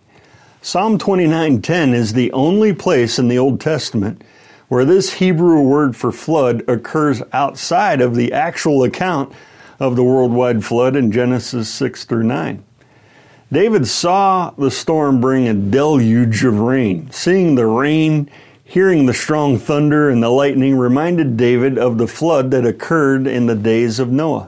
Psalm 0.61 0.97
29:10 0.97 1.93
is 1.93 2.13
the 2.13 2.31
only 2.31 2.71
place 2.71 3.19
in 3.19 3.27
the 3.27 3.37
Old 3.37 3.59
Testament 3.59 4.23
where 4.69 4.85
this 4.85 5.15
Hebrew 5.15 5.59
word 5.59 5.97
for 5.97 6.13
flood 6.13 6.63
occurs 6.65 7.21
outside 7.33 7.99
of 7.99 8.15
the 8.15 8.31
actual 8.31 8.85
account 8.85 9.33
of 9.81 9.97
the 9.97 10.03
worldwide 10.03 10.63
flood 10.63 10.95
in 10.95 11.11
Genesis 11.11 11.67
6 11.67 12.05
through 12.05 12.23
9. 12.23 12.63
David 13.51 13.85
saw 13.85 14.51
the 14.57 14.71
storm 14.71 15.19
bring 15.19 15.49
a 15.49 15.53
deluge 15.53 16.45
of 16.45 16.57
rain. 16.57 17.09
Seeing 17.11 17.55
the 17.55 17.67
rain, 17.67 18.29
hearing 18.71 19.05
the 19.05 19.13
strong 19.13 19.57
thunder 19.57 20.09
and 20.09 20.23
the 20.23 20.29
lightning 20.29 20.77
reminded 20.77 21.35
David 21.35 21.77
of 21.77 21.97
the 21.97 22.07
flood 22.07 22.51
that 22.51 22.65
occurred 22.65 23.27
in 23.27 23.45
the 23.45 23.55
days 23.55 23.99
of 23.99 24.09
Noah. 24.09 24.47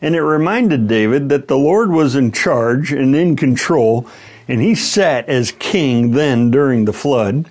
And 0.00 0.14
it 0.14 0.22
reminded 0.22 0.88
David 0.88 1.28
that 1.28 1.46
the 1.46 1.58
Lord 1.58 1.90
was 1.90 2.14
in 2.14 2.32
charge 2.32 2.90
and 2.90 3.14
in 3.14 3.36
control, 3.36 4.08
and 4.48 4.62
he 4.62 4.74
sat 4.74 5.28
as 5.28 5.52
king 5.52 6.12
then 6.12 6.50
during 6.50 6.86
the 6.86 6.94
flood. 6.94 7.50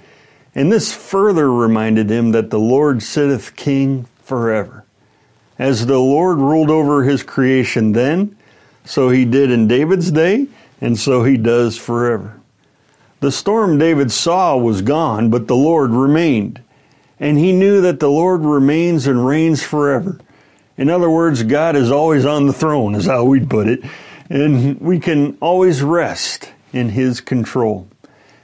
And 0.56 0.72
this 0.72 0.92
further 0.92 1.54
reminded 1.54 2.10
him 2.10 2.32
that 2.32 2.50
the 2.50 2.60
Lord 2.60 3.04
sitteth 3.04 3.56
king 3.56 4.08
forever. 4.24 4.86
As 5.60 5.86
the 5.86 6.00
Lord 6.00 6.40
ruled 6.40 6.72
over 6.72 7.04
his 7.04 7.22
creation 7.22 7.92
then, 7.92 8.36
so 8.84 9.10
he 9.10 9.26
did 9.26 9.52
in 9.52 9.68
David's 9.68 10.10
day, 10.10 10.48
and 10.82 10.98
so 10.98 11.24
he 11.24 11.38
does 11.38 11.78
forever. 11.78 12.40
The 13.24 13.32
storm 13.32 13.78
David 13.78 14.12
saw 14.12 14.58
was 14.58 14.82
gone, 14.82 15.30
but 15.30 15.48
the 15.48 15.56
Lord 15.56 15.92
remained. 15.92 16.62
And 17.22 17.38
he 17.38 17.54
knew 17.54 17.80
that 17.80 18.02
the 18.02 18.10
Lord 18.10 18.42
remains 18.42 19.08
and 19.08 19.26
reigns 19.26 19.64
forever. 19.64 20.20
In 20.76 20.90
other 20.90 21.10
words, 21.10 21.42
God 21.44 21.78
is 21.78 21.90
always 21.90 22.26
on 22.26 22.48
the 22.48 22.52
throne, 22.52 22.96
is 22.96 23.06
how 23.06 23.24
we'd 23.24 23.50
put 23.50 23.70
it, 23.70 23.80
and 24.30 24.78
we 24.82 25.00
can 25.00 25.38
always 25.40 25.82
rest 25.82 26.52
in 26.74 26.90
his 26.90 27.22
control. 27.22 27.88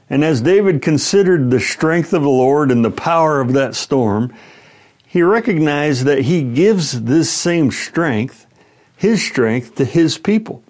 And 0.10 0.24
as 0.24 0.40
David 0.40 0.82
considered 0.82 1.52
the 1.52 1.60
strength 1.60 2.14
of 2.14 2.22
the 2.22 2.30
Lord 2.30 2.72
and 2.72 2.86
the 2.86 2.90
power 2.90 3.42
of 3.42 3.52
that 3.52 3.76
storm, 3.76 4.34
he 5.06 5.22
recognized 5.22 6.06
that 6.06 6.20
he 6.20 6.42
gives 6.42 7.02
this 7.02 7.30
same 7.30 7.72
strength, 7.72 8.48
his 8.96 9.22
strength, 9.22 9.76
to 9.76 9.84
his 9.84 10.18
people. 10.18 10.64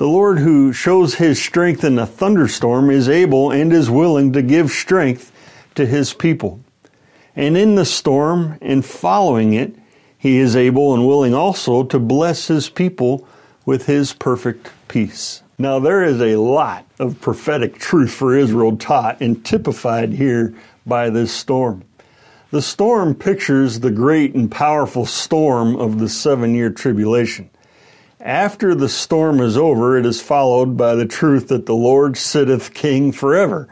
The 0.00 0.08
Lord 0.08 0.38
who 0.38 0.72
shows 0.72 1.16
his 1.16 1.38
strength 1.38 1.84
in 1.84 1.98
a 1.98 2.06
thunderstorm 2.06 2.88
is 2.88 3.06
able 3.06 3.50
and 3.50 3.70
is 3.70 3.90
willing 3.90 4.32
to 4.32 4.40
give 4.40 4.70
strength 4.70 5.30
to 5.74 5.84
his 5.84 6.14
people. 6.14 6.60
And 7.36 7.54
in 7.54 7.74
the 7.74 7.84
storm 7.84 8.56
and 8.62 8.82
following 8.82 9.52
it, 9.52 9.76
he 10.16 10.38
is 10.38 10.56
able 10.56 10.94
and 10.94 11.06
willing 11.06 11.34
also 11.34 11.84
to 11.84 11.98
bless 11.98 12.46
his 12.46 12.70
people 12.70 13.28
with 13.66 13.84
his 13.84 14.14
perfect 14.14 14.70
peace. 14.88 15.42
Now, 15.58 15.78
there 15.78 16.02
is 16.02 16.18
a 16.22 16.36
lot 16.36 16.86
of 16.98 17.20
prophetic 17.20 17.78
truth 17.78 18.14
for 18.14 18.34
Israel 18.34 18.78
taught 18.78 19.20
and 19.20 19.44
typified 19.44 20.14
here 20.14 20.54
by 20.86 21.10
this 21.10 21.30
storm. 21.30 21.84
The 22.52 22.62
storm 22.62 23.14
pictures 23.14 23.80
the 23.80 23.90
great 23.90 24.34
and 24.34 24.50
powerful 24.50 25.04
storm 25.04 25.76
of 25.76 25.98
the 25.98 26.08
seven 26.08 26.54
year 26.54 26.70
tribulation. 26.70 27.50
After 28.20 28.74
the 28.74 28.88
storm 28.88 29.40
is 29.40 29.56
over, 29.56 29.96
it 29.96 30.04
is 30.04 30.20
followed 30.20 30.76
by 30.76 30.94
the 30.94 31.06
truth 31.06 31.48
that 31.48 31.64
the 31.64 31.74
Lord 31.74 32.18
sitteth 32.18 32.74
king 32.74 33.12
forever. 33.12 33.66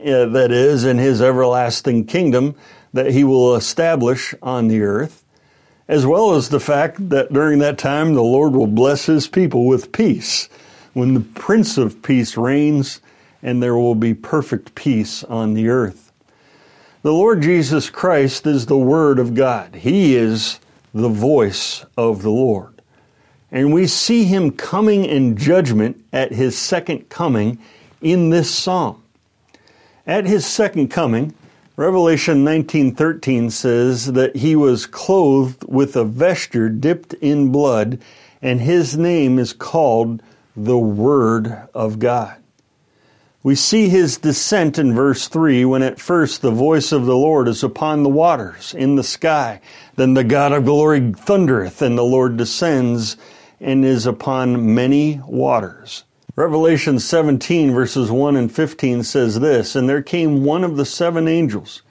Uh, 0.00 0.26
that 0.26 0.50
is, 0.50 0.84
in 0.84 0.98
his 0.98 1.22
everlasting 1.22 2.04
kingdom 2.04 2.54
that 2.92 3.12
he 3.12 3.24
will 3.24 3.54
establish 3.54 4.34
on 4.42 4.68
the 4.68 4.82
earth, 4.82 5.24
as 5.88 6.04
well 6.04 6.34
as 6.34 6.48
the 6.48 6.60
fact 6.60 7.08
that 7.10 7.32
during 7.32 7.60
that 7.60 7.78
time 7.78 8.14
the 8.14 8.22
Lord 8.22 8.52
will 8.52 8.66
bless 8.66 9.06
his 9.06 9.28
people 9.28 9.66
with 9.66 9.92
peace 9.92 10.48
when 10.92 11.14
the 11.14 11.20
Prince 11.20 11.78
of 11.78 12.02
Peace 12.02 12.36
reigns 12.36 13.00
and 13.42 13.62
there 13.62 13.76
will 13.76 13.94
be 13.94 14.14
perfect 14.14 14.74
peace 14.74 15.22
on 15.24 15.54
the 15.54 15.68
earth. 15.68 16.12
The 17.02 17.12
Lord 17.12 17.42
Jesus 17.42 17.88
Christ 17.88 18.46
is 18.46 18.66
the 18.66 18.76
Word 18.76 19.18
of 19.18 19.34
God. 19.34 19.76
He 19.76 20.16
is 20.16 20.58
the 20.92 21.08
voice 21.08 21.84
of 21.96 22.22
the 22.22 22.30
Lord. 22.30 22.75
And 23.50 23.72
we 23.72 23.86
see 23.86 24.24
him 24.24 24.50
coming 24.50 25.04
in 25.04 25.36
judgment 25.36 26.04
at 26.12 26.32
his 26.32 26.58
second 26.58 27.08
coming 27.08 27.58
in 28.00 28.30
this 28.30 28.50
psalm. 28.50 29.02
At 30.06 30.26
his 30.26 30.46
second 30.46 30.88
coming, 30.88 31.34
Revelation 31.76 32.44
19:13 32.44 33.50
says 33.50 34.12
that 34.12 34.36
he 34.36 34.56
was 34.56 34.86
clothed 34.86 35.64
with 35.68 35.94
a 35.96 36.04
vesture 36.04 36.68
dipped 36.68 37.12
in 37.14 37.52
blood 37.52 37.98
and 38.42 38.60
his 38.60 38.96
name 38.96 39.38
is 39.38 39.52
called 39.52 40.22
the 40.56 40.78
Word 40.78 41.68
of 41.74 41.98
God. 41.98 42.36
We 43.42 43.54
see 43.54 43.88
his 43.88 44.16
descent 44.16 44.78
in 44.78 44.94
verse 44.94 45.28
3 45.28 45.64
when 45.64 45.82
at 45.82 46.00
first 46.00 46.42
the 46.42 46.50
voice 46.50 46.90
of 46.92 47.06
the 47.06 47.16
Lord 47.16 47.46
is 47.46 47.62
upon 47.62 48.02
the 48.02 48.08
waters 48.08 48.74
in 48.74 48.96
the 48.96 49.04
sky. 49.04 49.60
Then 49.94 50.14
the 50.14 50.24
God 50.24 50.52
of 50.52 50.64
glory 50.64 51.12
thundereth, 51.12 51.80
and 51.80 51.96
the 51.96 52.04
Lord 52.04 52.36
descends 52.36 53.16
and 53.60 53.84
is 53.84 54.06
upon 54.06 54.74
many 54.74 55.20
waters. 55.26 56.04
Revelation 56.34 56.98
17, 56.98 57.72
verses 57.72 58.10
1 58.10 58.36
and 58.36 58.52
15 58.52 59.02
says 59.02 59.40
this 59.40 59.74
And 59.74 59.88
there 59.88 60.02
came 60.02 60.44
one 60.44 60.64
of 60.64 60.76
the 60.76 60.84
seven 60.84 61.28
angels, 61.28 61.82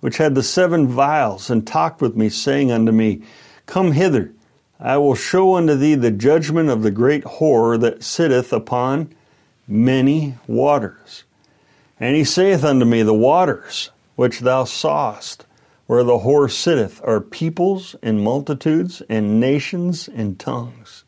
which 0.00 0.16
had 0.16 0.34
the 0.34 0.42
seven 0.42 0.88
vials, 0.88 1.50
and 1.50 1.66
talked 1.66 2.00
with 2.00 2.16
me, 2.16 2.28
saying 2.28 2.72
unto 2.72 2.92
me, 2.92 3.22
Come 3.66 3.92
hither 3.92 4.32
I 4.82 4.96
will 4.96 5.14
show 5.14 5.56
unto 5.56 5.74
thee 5.74 5.94
the 5.94 6.10
judgment 6.10 6.70
of 6.70 6.82
the 6.82 6.90
great 6.90 7.24
whore 7.24 7.78
that 7.80 8.02
sitteth 8.02 8.50
upon 8.50 9.14
many 9.68 10.36
waters. 10.46 11.24
And 11.98 12.16
he 12.16 12.24
saith 12.24 12.64
unto 12.64 12.86
me, 12.86 13.02
The 13.02 13.12
waters 13.12 13.90
which 14.16 14.40
thou 14.40 14.64
sawest, 14.64 15.44
where 15.86 16.02
the 16.02 16.20
whore 16.20 16.50
sitteth, 16.50 16.98
are 17.04 17.20
peoples 17.20 17.94
and 18.02 18.22
multitudes 18.22 19.02
and 19.10 19.38
nations 19.38 20.08
and 20.08 20.38
tongues. 20.38 21.04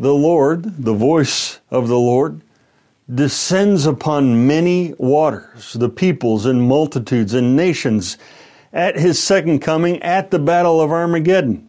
The 0.00 0.14
Lord, 0.14 0.82
the 0.82 0.94
voice 0.94 1.60
of 1.70 1.88
the 1.88 1.98
Lord, 1.98 2.40
descends 3.14 3.84
upon 3.84 4.46
many 4.46 4.94
waters, 4.96 5.74
the 5.74 5.90
peoples 5.90 6.46
and 6.46 6.66
multitudes 6.66 7.34
and 7.34 7.54
nations, 7.54 8.16
at 8.72 8.98
his 8.98 9.22
second 9.22 9.58
coming 9.58 10.02
at 10.02 10.30
the 10.30 10.38
battle 10.38 10.80
of 10.80 10.90
Armageddon. 10.90 11.68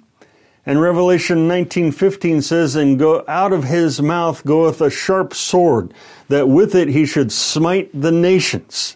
And 0.66 0.80
Revelation 0.80 1.46
19:15 1.46 2.42
says, 2.42 2.74
"And 2.74 2.98
go 2.98 3.26
out 3.28 3.52
of 3.52 3.66
his 3.66 4.02
mouth 4.02 4.46
goeth 4.46 4.80
a 4.80 4.90
sharp 4.90 5.34
sword, 5.34 5.94
that 6.30 6.48
with 6.48 6.74
it 6.74 6.88
he 6.88 7.06
should 7.06 7.34
smite 7.34 7.90
the 7.94 8.14
nations. 8.14 8.96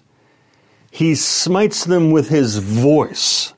He 0.90 1.14
smites 1.14 1.84
them 1.84 2.10
with 2.10 2.30
his 2.30 2.60
voice, 2.60 3.54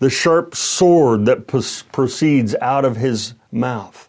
the 0.00 0.10
sharp 0.10 0.56
sword 0.56 1.26
that 1.26 1.46
proceeds 1.46 2.56
out 2.60 2.84
of 2.84 2.96
his 2.96 3.34
mouth. 3.52 4.05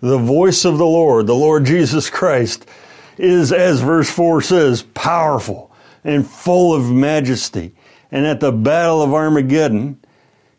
The 0.00 0.18
voice 0.18 0.64
of 0.64 0.78
the 0.78 0.86
Lord, 0.86 1.26
the 1.26 1.34
Lord 1.34 1.64
Jesus 1.64 2.10
Christ, 2.10 2.66
is, 3.18 3.52
as 3.52 3.80
verse 3.80 4.10
4 4.10 4.42
says, 4.42 4.82
powerful 4.82 5.70
and 6.04 6.26
full 6.26 6.74
of 6.74 6.90
majesty. 6.90 7.74
And 8.10 8.26
at 8.26 8.40
the 8.40 8.52
battle 8.52 9.02
of 9.02 9.14
Armageddon, 9.14 10.00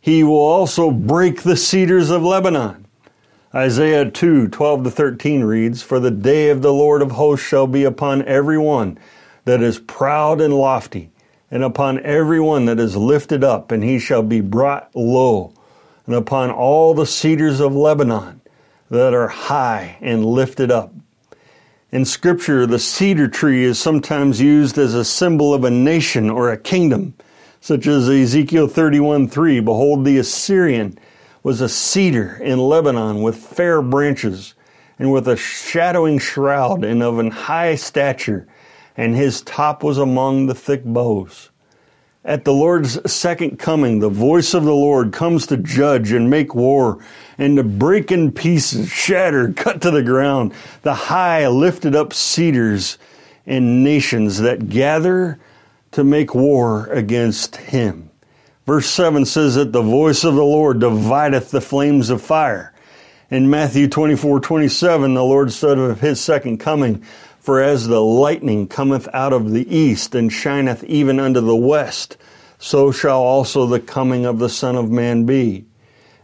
he 0.01 0.23
will 0.23 0.35
also 0.35 0.91
break 0.91 1.43
the 1.43 1.57
cedars 1.57 2.09
of 2.09 2.23
Lebanon. 2.23 2.85
Isaiah 3.53 4.09
2 4.09 4.49
12 4.49 4.83
to 4.83 4.91
13 4.91 5.43
reads, 5.43 5.81
For 5.81 5.99
the 5.99 6.11
day 6.11 6.49
of 6.49 6.61
the 6.61 6.73
Lord 6.73 7.01
of 7.01 7.11
hosts 7.11 7.45
shall 7.45 7.67
be 7.67 7.83
upon 7.83 8.23
every 8.23 8.57
one 8.57 8.97
that 9.45 9.61
is 9.61 9.79
proud 9.79 10.41
and 10.41 10.53
lofty, 10.53 11.11
and 11.49 11.63
upon 11.63 11.99
every 12.01 12.39
one 12.39 12.65
that 12.65 12.79
is 12.79 12.97
lifted 12.97 13.43
up, 13.43 13.71
and 13.71 13.83
he 13.83 13.99
shall 13.99 14.23
be 14.23 14.41
brought 14.41 14.93
low, 14.95 15.53
and 16.05 16.15
upon 16.15 16.51
all 16.51 16.93
the 16.93 17.05
cedars 17.05 17.59
of 17.59 17.73
Lebanon 17.73 18.41
that 18.89 19.13
are 19.13 19.27
high 19.27 19.97
and 20.01 20.25
lifted 20.25 20.71
up. 20.71 20.93
In 21.91 22.05
Scripture, 22.05 22.65
the 22.65 22.79
cedar 22.79 23.27
tree 23.27 23.63
is 23.63 23.79
sometimes 23.79 24.41
used 24.41 24.77
as 24.77 24.93
a 24.93 25.05
symbol 25.05 25.53
of 25.53 25.63
a 25.63 25.71
nation 25.71 26.29
or 26.29 26.51
a 26.51 26.57
kingdom 26.57 27.13
such 27.67 27.87
as 27.87 28.09
Ezekiel 28.09 28.67
31 28.67 29.27
3. 29.27 29.59
Behold, 29.59 30.05
the 30.05 30.17
Assyrian 30.17 30.97
was 31.43 31.61
a 31.61 31.69
cedar 31.69 32.37
in 32.37 32.59
Lebanon 32.59 33.21
with 33.21 33.35
fair 33.35 33.81
branches 33.81 34.53
and 34.99 35.11
with 35.11 35.27
a 35.27 35.37
shadowing 35.37 36.19
shroud 36.19 36.83
and 36.83 37.03
of 37.03 37.19
an 37.19 37.31
high 37.31 37.75
stature, 37.75 38.47
and 38.95 39.15
his 39.15 39.41
top 39.41 39.83
was 39.83 39.97
among 39.97 40.47
the 40.47 40.55
thick 40.55 40.83
boughs. 40.83 41.49
At 42.27 42.43
the 42.43 42.53
Lord's 42.53 43.09
second 43.09 43.57
coming, 43.57 43.99
the 43.99 44.09
voice 44.09 44.53
of 44.53 44.65
the 44.65 44.73
Lord 44.73 45.13
comes 45.13 45.47
to 45.47 45.55
judge 45.55 46.11
and 46.11 46.29
make 46.29 46.53
war 46.53 46.99
and 47.37 47.55
to 47.55 47.63
break 47.63 48.11
in 48.11 48.33
pieces, 48.33 48.89
shatter, 48.89 49.53
cut 49.53 49.81
to 49.83 49.91
the 49.91 50.03
ground 50.03 50.53
the 50.81 50.93
high 50.93 51.47
lifted 51.47 51.95
up 51.95 52.11
cedars 52.11 52.97
and 53.45 53.81
nations 53.81 54.39
that 54.39 54.67
gather 54.67 55.39
to 55.91 56.03
make 56.03 56.35
war 56.35 56.87
against 56.87 57.55
him. 57.55 58.09
Verse 58.65 58.89
7 58.89 59.23
says 59.23 59.55
that 59.55 59.71
the 59.71 59.81
voice 59.81 60.25
of 60.25 60.35
the 60.35 60.43
Lord 60.43 60.81
divideth 60.81 61.49
the 61.51 61.61
flames 61.61 62.09
of 62.09 62.21
fire. 62.21 62.73
In 63.29 63.49
Matthew 63.49 63.87
24 63.87 64.41
27, 64.41 65.13
the 65.13 65.23
Lord 65.23 65.53
said 65.53 65.77
of 65.77 66.01
his 66.01 66.19
second 66.19 66.57
coming, 66.57 67.05
For 67.47 67.61
as 67.61 67.87
the 67.87 68.01
lightning 68.01 68.67
cometh 68.67 69.07
out 69.13 69.31
of 69.31 69.51
the 69.51 69.73
east 69.73 70.13
and 70.13 70.29
shineth 70.29 70.83
even 70.83 71.17
unto 71.17 71.39
the 71.39 71.55
west, 71.55 72.17
so 72.59 72.91
shall 72.91 73.21
also 73.21 73.65
the 73.65 73.79
coming 73.79 74.25
of 74.25 74.37
the 74.37 74.49
Son 74.49 74.75
of 74.75 74.91
Man 74.91 75.25
be. 75.25 75.63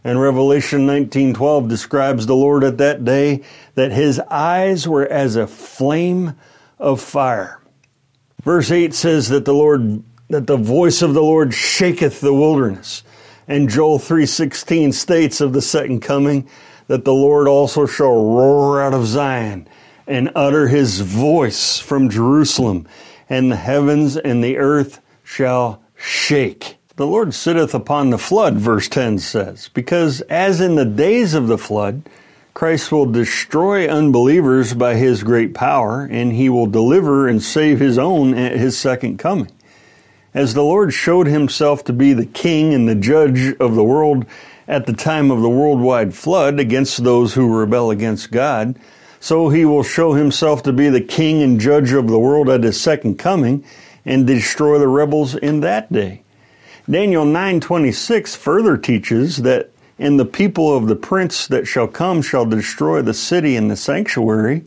And 0.04 0.20
Revelation 0.20 0.86
19:12 0.86 1.66
describes 1.66 2.26
the 2.26 2.36
Lord 2.36 2.62
at 2.62 2.76
that 2.76 3.06
day 3.06 3.40
that 3.74 3.90
his 3.90 4.20
eyes 4.30 4.86
were 4.86 5.06
as 5.06 5.34
a 5.34 5.46
flame 5.46 6.34
of 6.78 7.00
fire. 7.00 7.58
Verse 8.42 8.70
8 8.70 8.92
says 8.92 9.30
that 9.30 9.46
the 9.46 9.54
Lord 9.54 10.02
that 10.28 10.46
the 10.46 10.58
voice 10.58 11.00
of 11.00 11.14
the 11.14 11.22
Lord 11.22 11.54
shaketh 11.54 12.20
the 12.20 12.34
wilderness. 12.34 13.02
And 13.48 13.70
Joel 13.70 13.98
3:16 13.98 14.92
states 14.92 15.40
of 15.40 15.54
the 15.54 15.62
second 15.62 16.00
coming 16.00 16.46
that 16.88 17.06
the 17.06 17.14
Lord 17.14 17.48
also 17.48 17.86
shall 17.86 18.12
roar 18.12 18.82
out 18.82 18.92
of 18.92 19.06
Zion 19.06 19.66
and 20.06 20.30
utter 20.34 20.68
his 20.68 21.00
voice 21.00 21.78
from 21.78 22.10
Jerusalem, 22.10 22.86
and 23.28 23.50
the 23.50 23.56
heavens 23.56 24.16
and 24.16 24.42
the 24.42 24.58
earth 24.58 25.00
shall 25.22 25.82
shake. 25.96 26.76
The 26.96 27.06
Lord 27.06 27.34
sitteth 27.34 27.74
upon 27.74 28.10
the 28.10 28.18
flood, 28.18 28.54
verse 28.54 28.88
10 28.88 29.18
says, 29.18 29.68
because 29.74 30.20
as 30.22 30.60
in 30.60 30.76
the 30.76 30.84
days 30.84 31.34
of 31.34 31.48
the 31.48 31.58
flood, 31.58 32.02
Christ 32.54 32.92
will 32.92 33.06
destroy 33.06 33.88
unbelievers 33.88 34.74
by 34.74 34.94
his 34.94 35.24
great 35.24 35.54
power, 35.54 36.08
and 36.08 36.32
he 36.32 36.48
will 36.48 36.66
deliver 36.66 37.26
and 37.26 37.42
save 37.42 37.80
his 37.80 37.98
own 37.98 38.34
at 38.34 38.56
his 38.56 38.78
second 38.78 39.18
coming. 39.18 39.50
As 40.32 40.54
the 40.54 40.62
Lord 40.62 40.92
showed 40.92 41.26
himself 41.26 41.82
to 41.84 41.92
be 41.92 42.12
the 42.12 42.26
king 42.26 42.72
and 42.72 42.88
the 42.88 42.94
judge 42.94 43.56
of 43.58 43.74
the 43.74 43.82
world 43.82 44.24
at 44.68 44.86
the 44.86 44.92
time 44.92 45.32
of 45.32 45.42
the 45.42 45.50
worldwide 45.50 46.14
flood 46.14 46.60
against 46.60 47.02
those 47.02 47.34
who 47.34 47.58
rebel 47.58 47.90
against 47.90 48.30
God, 48.30 48.78
so 49.24 49.48
he 49.48 49.64
will 49.64 49.82
show 49.82 50.12
himself 50.12 50.62
to 50.62 50.70
be 50.70 50.90
the 50.90 51.00
king 51.00 51.40
and 51.40 51.58
judge 51.58 51.92
of 51.92 52.08
the 52.08 52.18
world 52.18 52.50
at 52.50 52.62
his 52.62 52.78
second 52.78 53.18
coming 53.18 53.64
and 54.04 54.26
destroy 54.26 54.78
the 54.78 54.86
rebels 54.86 55.34
in 55.34 55.60
that 55.60 55.90
day. 55.90 56.20
Daniel 56.90 57.24
9:26 57.24 58.36
further 58.36 58.76
teaches 58.76 59.38
that 59.38 59.70
and 59.98 60.20
the 60.20 60.26
people 60.26 60.76
of 60.76 60.88
the 60.88 60.94
prince 60.94 61.46
that 61.46 61.66
shall 61.66 61.86
come 61.86 62.20
shall 62.20 62.44
destroy 62.44 63.00
the 63.00 63.14
city 63.14 63.56
and 63.56 63.70
the 63.70 63.76
sanctuary, 63.76 64.62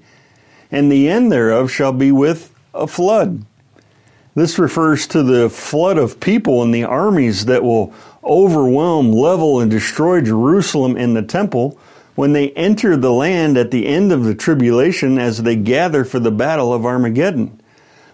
and 0.72 0.92
the 0.92 1.08
end 1.08 1.32
thereof 1.32 1.70
shall 1.70 1.94
be 1.94 2.12
with 2.12 2.50
a 2.74 2.88
flood. 2.88 3.46
This 4.34 4.58
refers 4.58 5.06
to 5.08 5.22
the 5.22 5.52
flood 5.52 6.00
of 6.00 6.20
people 6.20 6.64
and 6.64 6.74
the 6.74 6.84
armies 6.84 7.46
that 7.46 7.64
will 7.64 7.94
overwhelm, 8.24 9.12
level, 9.12 9.60
and 9.60 9.70
destroy 9.70 10.20
Jerusalem 10.20 10.98
and 10.98 11.16
the 11.16 11.22
temple 11.22 11.78
when 12.18 12.34
they 12.34 12.50
enter 12.54 12.98
the 12.98 13.14
land 13.14 13.60
at 13.60 13.70
the 13.70 13.86
end 13.86 14.12
of 14.12 14.24
the 14.24 14.34
tribulation 14.34 15.20
as 15.20 15.44
they 15.44 15.56
gather 15.56 16.04
for 16.04 16.20
the 16.20 16.32
battle 16.32 16.74
of 16.74 16.84
Armageddon. 16.84 17.62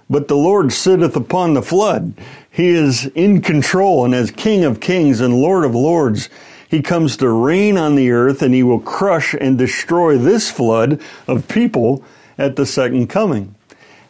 But 0.10 0.28
the 0.28 0.36
Lord 0.36 0.74
sitteth 0.74 1.16
upon 1.16 1.54
the 1.54 1.62
flood. 1.62 2.14
He 2.52 2.68
is 2.72 3.06
in 3.16 3.42
control, 3.42 4.04
and 4.04 4.14
as 4.14 4.30
King 4.30 4.66
of 4.66 4.82
kings 4.82 5.22
and 5.22 5.34
Lord 5.34 5.64
of 5.64 5.74
lords, 5.74 6.28
he 6.68 6.82
comes 6.82 7.16
to 7.18 7.30
reign 7.30 7.78
on 7.78 7.96
the 7.96 8.12
earth 8.12 8.42
and 8.42 8.54
he 8.54 8.62
will 8.62 8.82
crush 8.82 9.34
and 9.40 9.58
destroy 9.58 10.18
this 10.18 10.52
flood 10.52 11.00
of 11.26 11.48
people 11.48 12.04
at 12.38 12.58
the 12.58 12.66
second 12.66 13.08
coming. 13.08 13.56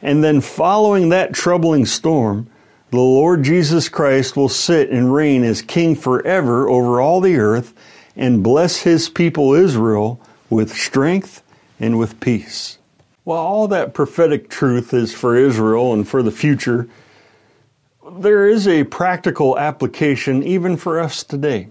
And 0.01 0.23
then 0.23 0.41
following 0.41 1.09
that 1.09 1.33
troubling 1.33 1.85
storm, 1.85 2.49
the 2.89 2.97
Lord 2.97 3.43
Jesus 3.43 3.89
Christ 3.89 4.35
will 4.35 4.49
sit 4.49 4.89
and 4.89 5.13
reign 5.13 5.43
as 5.43 5.61
king 5.61 5.95
forever 5.95 6.67
over 6.67 6.99
all 6.99 7.21
the 7.21 7.37
earth 7.37 7.75
and 8.15 8.43
bless 8.43 8.81
his 8.81 9.09
people 9.09 9.53
Israel 9.53 10.19
with 10.49 10.73
strength 10.73 11.41
and 11.79 11.97
with 11.97 12.19
peace. 12.19 12.77
While 13.23 13.39
all 13.39 13.67
that 13.69 13.93
prophetic 13.93 14.49
truth 14.49 14.93
is 14.93 15.13
for 15.13 15.35
Israel 15.35 15.93
and 15.93 16.07
for 16.07 16.21
the 16.21 16.31
future, 16.31 16.87
there 18.17 18.47
is 18.47 18.67
a 18.67 18.83
practical 18.83 19.57
application 19.57 20.43
even 20.43 20.77
for 20.77 20.99
us 20.99 21.23
today 21.23 21.69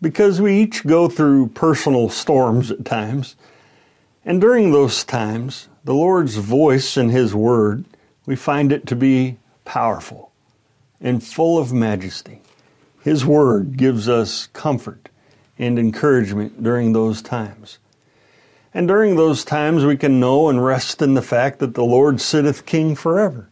because 0.00 0.40
we 0.40 0.58
each 0.58 0.84
go 0.84 1.08
through 1.08 1.48
personal 1.48 2.08
storms 2.08 2.70
at 2.70 2.84
times. 2.84 3.36
And 4.24 4.40
during 4.40 4.72
those 4.72 5.04
times, 5.04 5.68
the 5.84 5.94
Lord's 5.94 6.36
voice 6.36 6.96
and 6.96 7.10
His 7.10 7.34
Word, 7.34 7.84
we 8.26 8.34
find 8.34 8.72
it 8.72 8.86
to 8.88 8.96
be 8.96 9.38
powerful 9.64 10.32
and 11.00 11.22
full 11.22 11.58
of 11.58 11.72
majesty. 11.72 12.40
His 13.02 13.24
Word 13.24 13.76
gives 13.76 14.08
us 14.08 14.48
comfort 14.52 15.08
and 15.62 15.78
encouragement 15.78 16.62
during 16.62 16.92
those 16.92 17.22
times. 17.22 17.78
And 18.74 18.88
during 18.88 19.16
those 19.16 19.44
times, 19.44 19.84
we 19.84 19.96
can 19.96 20.18
know 20.18 20.48
and 20.48 20.64
rest 20.64 21.00
in 21.00 21.14
the 21.14 21.22
fact 21.22 21.60
that 21.60 21.74
the 21.74 21.84
Lord 21.84 22.20
sitteth 22.20 22.66
King 22.66 22.96
forever, 22.96 23.48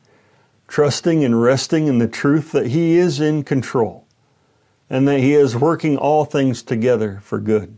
trusting 0.66 1.24
and 1.24 1.40
resting 1.40 1.86
in 1.86 1.98
the 1.98 2.08
truth 2.08 2.52
that 2.52 2.68
He 2.68 2.96
is 2.96 3.20
in 3.20 3.44
control 3.44 4.06
and 4.88 5.06
that 5.06 5.20
He 5.20 5.34
is 5.34 5.54
working 5.54 5.96
all 5.96 6.24
things 6.24 6.62
together 6.62 7.20
for 7.22 7.38
good. 7.38 7.76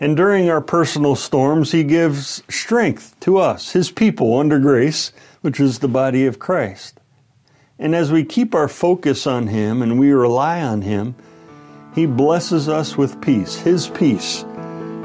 And 0.00 0.16
during 0.16 0.48
our 0.48 0.62
personal 0.62 1.14
storms, 1.14 1.72
He 1.72 1.84
gives 1.84 2.42
strength 2.48 3.14
to 3.20 3.36
us, 3.36 3.72
His 3.72 3.90
people 3.90 4.38
under 4.38 4.58
grace, 4.58 5.12
which 5.42 5.60
is 5.60 5.80
the 5.80 5.88
body 5.88 6.24
of 6.24 6.38
Christ. 6.38 6.98
And 7.78 7.94
as 7.94 8.10
we 8.10 8.24
keep 8.24 8.54
our 8.54 8.68
focus 8.68 9.26
on 9.26 9.48
Him 9.48 9.82
and 9.82 9.98
we 9.98 10.12
rely 10.12 10.62
on 10.62 10.82
Him, 10.82 11.14
He 11.94 12.06
blesses 12.06 12.68
us 12.68 12.96
with 12.96 13.20
peace, 13.20 13.56
His 13.56 13.88
peace 13.88 14.44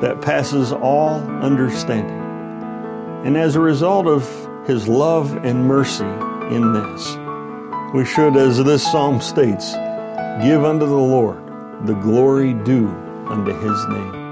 that 0.01 0.21
passes 0.21 0.71
all 0.71 1.19
understanding. 1.41 2.21
And 3.25 3.35
as 3.35 3.55
a 3.55 3.59
result 3.59 4.07
of 4.07 4.23
His 4.67 4.87
love 4.87 5.35
and 5.45 5.65
mercy 5.65 6.05
in 6.05 6.73
this, 6.73 7.17
we 7.93 8.05
should, 8.05 8.35
as 8.37 8.63
this 8.63 8.89
psalm 8.89 9.21
states, 9.21 9.73
Give 10.41 10.63
unto 10.63 10.85
the 10.85 10.93
Lord 10.93 11.47
the 11.85 11.93
glory 11.95 12.53
due 12.53 12.89
unto 13.27 13.53
his 13.53 13.87
name. 13.87 14.26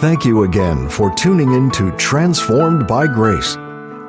Thank 0.00 0.24
you 0.26 0.42
again 0.42 0.90
for 0.90 1.14
tuning 1.14 1.52
in 1.52 1.70
to 1.70 1.90
Transformed 1.92 2.86
by 2.86 3.06
Grace. 3.06 3.56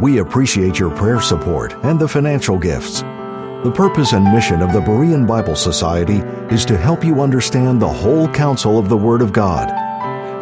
We 0.01 0.17
appreciate 0.17 0.77
your 0.77 0.93
prayer 0.93 1.21
support 1.21 1.75
and 1.85 1.97
the 1.97 2.09
financial 2.09 2.57
gifts. 2.57 3.03
The 3.63 3.71
purpose 3.73 4.11
and 4.11 4.25
mission 4.25 4.61
of 4.61 4.73
the 4.73 4.81
Berean 4.81 5.25
Bible 5.25 5.55
Society 5.55 6.17
is 6.53 6.65
to 6.65 6.77
help 6.77 7.05
you 7.05 7.21
understand 7.21 7.81
the 7.81 7.87
whole 7.87 8.27
counsel 8.27 8.77
of 8.77 8.89
the 8.89 8.97
Word 8.97 9.21
of 9.21 9.31
God. 9.31 9.69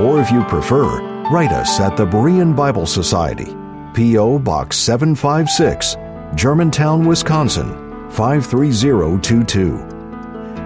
Or 0.03 0.19
if 0.19 0.29
you 0.29 0.43
prefer, 0.43 1.14
write 1.31 1.51
us 1.51 1.79
at 1.79 1.95
the 1.97 2.05
Berean 2.05 2.55
Bible 2.55 2.85
Society, 2.85 3.55
P.O. 3.93 4.39
Box 4.39 4.77
756, 4.77 5.95
Germantown, 6.35 7.05
Wisconsin 7.05 8.09
53022. 8.11 9.77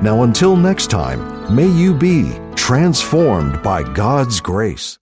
Now, 0.02 0.24
until 0.24 0.56
next 0.56 0.90
time, 0.90 1.54
may 1.54 1.68
you 1.68 1.94
be 1.94 2.32
transformed 2.56 3.62
by 3.62 3.84
God's 3.84 4.40
grace. 4.42 4.98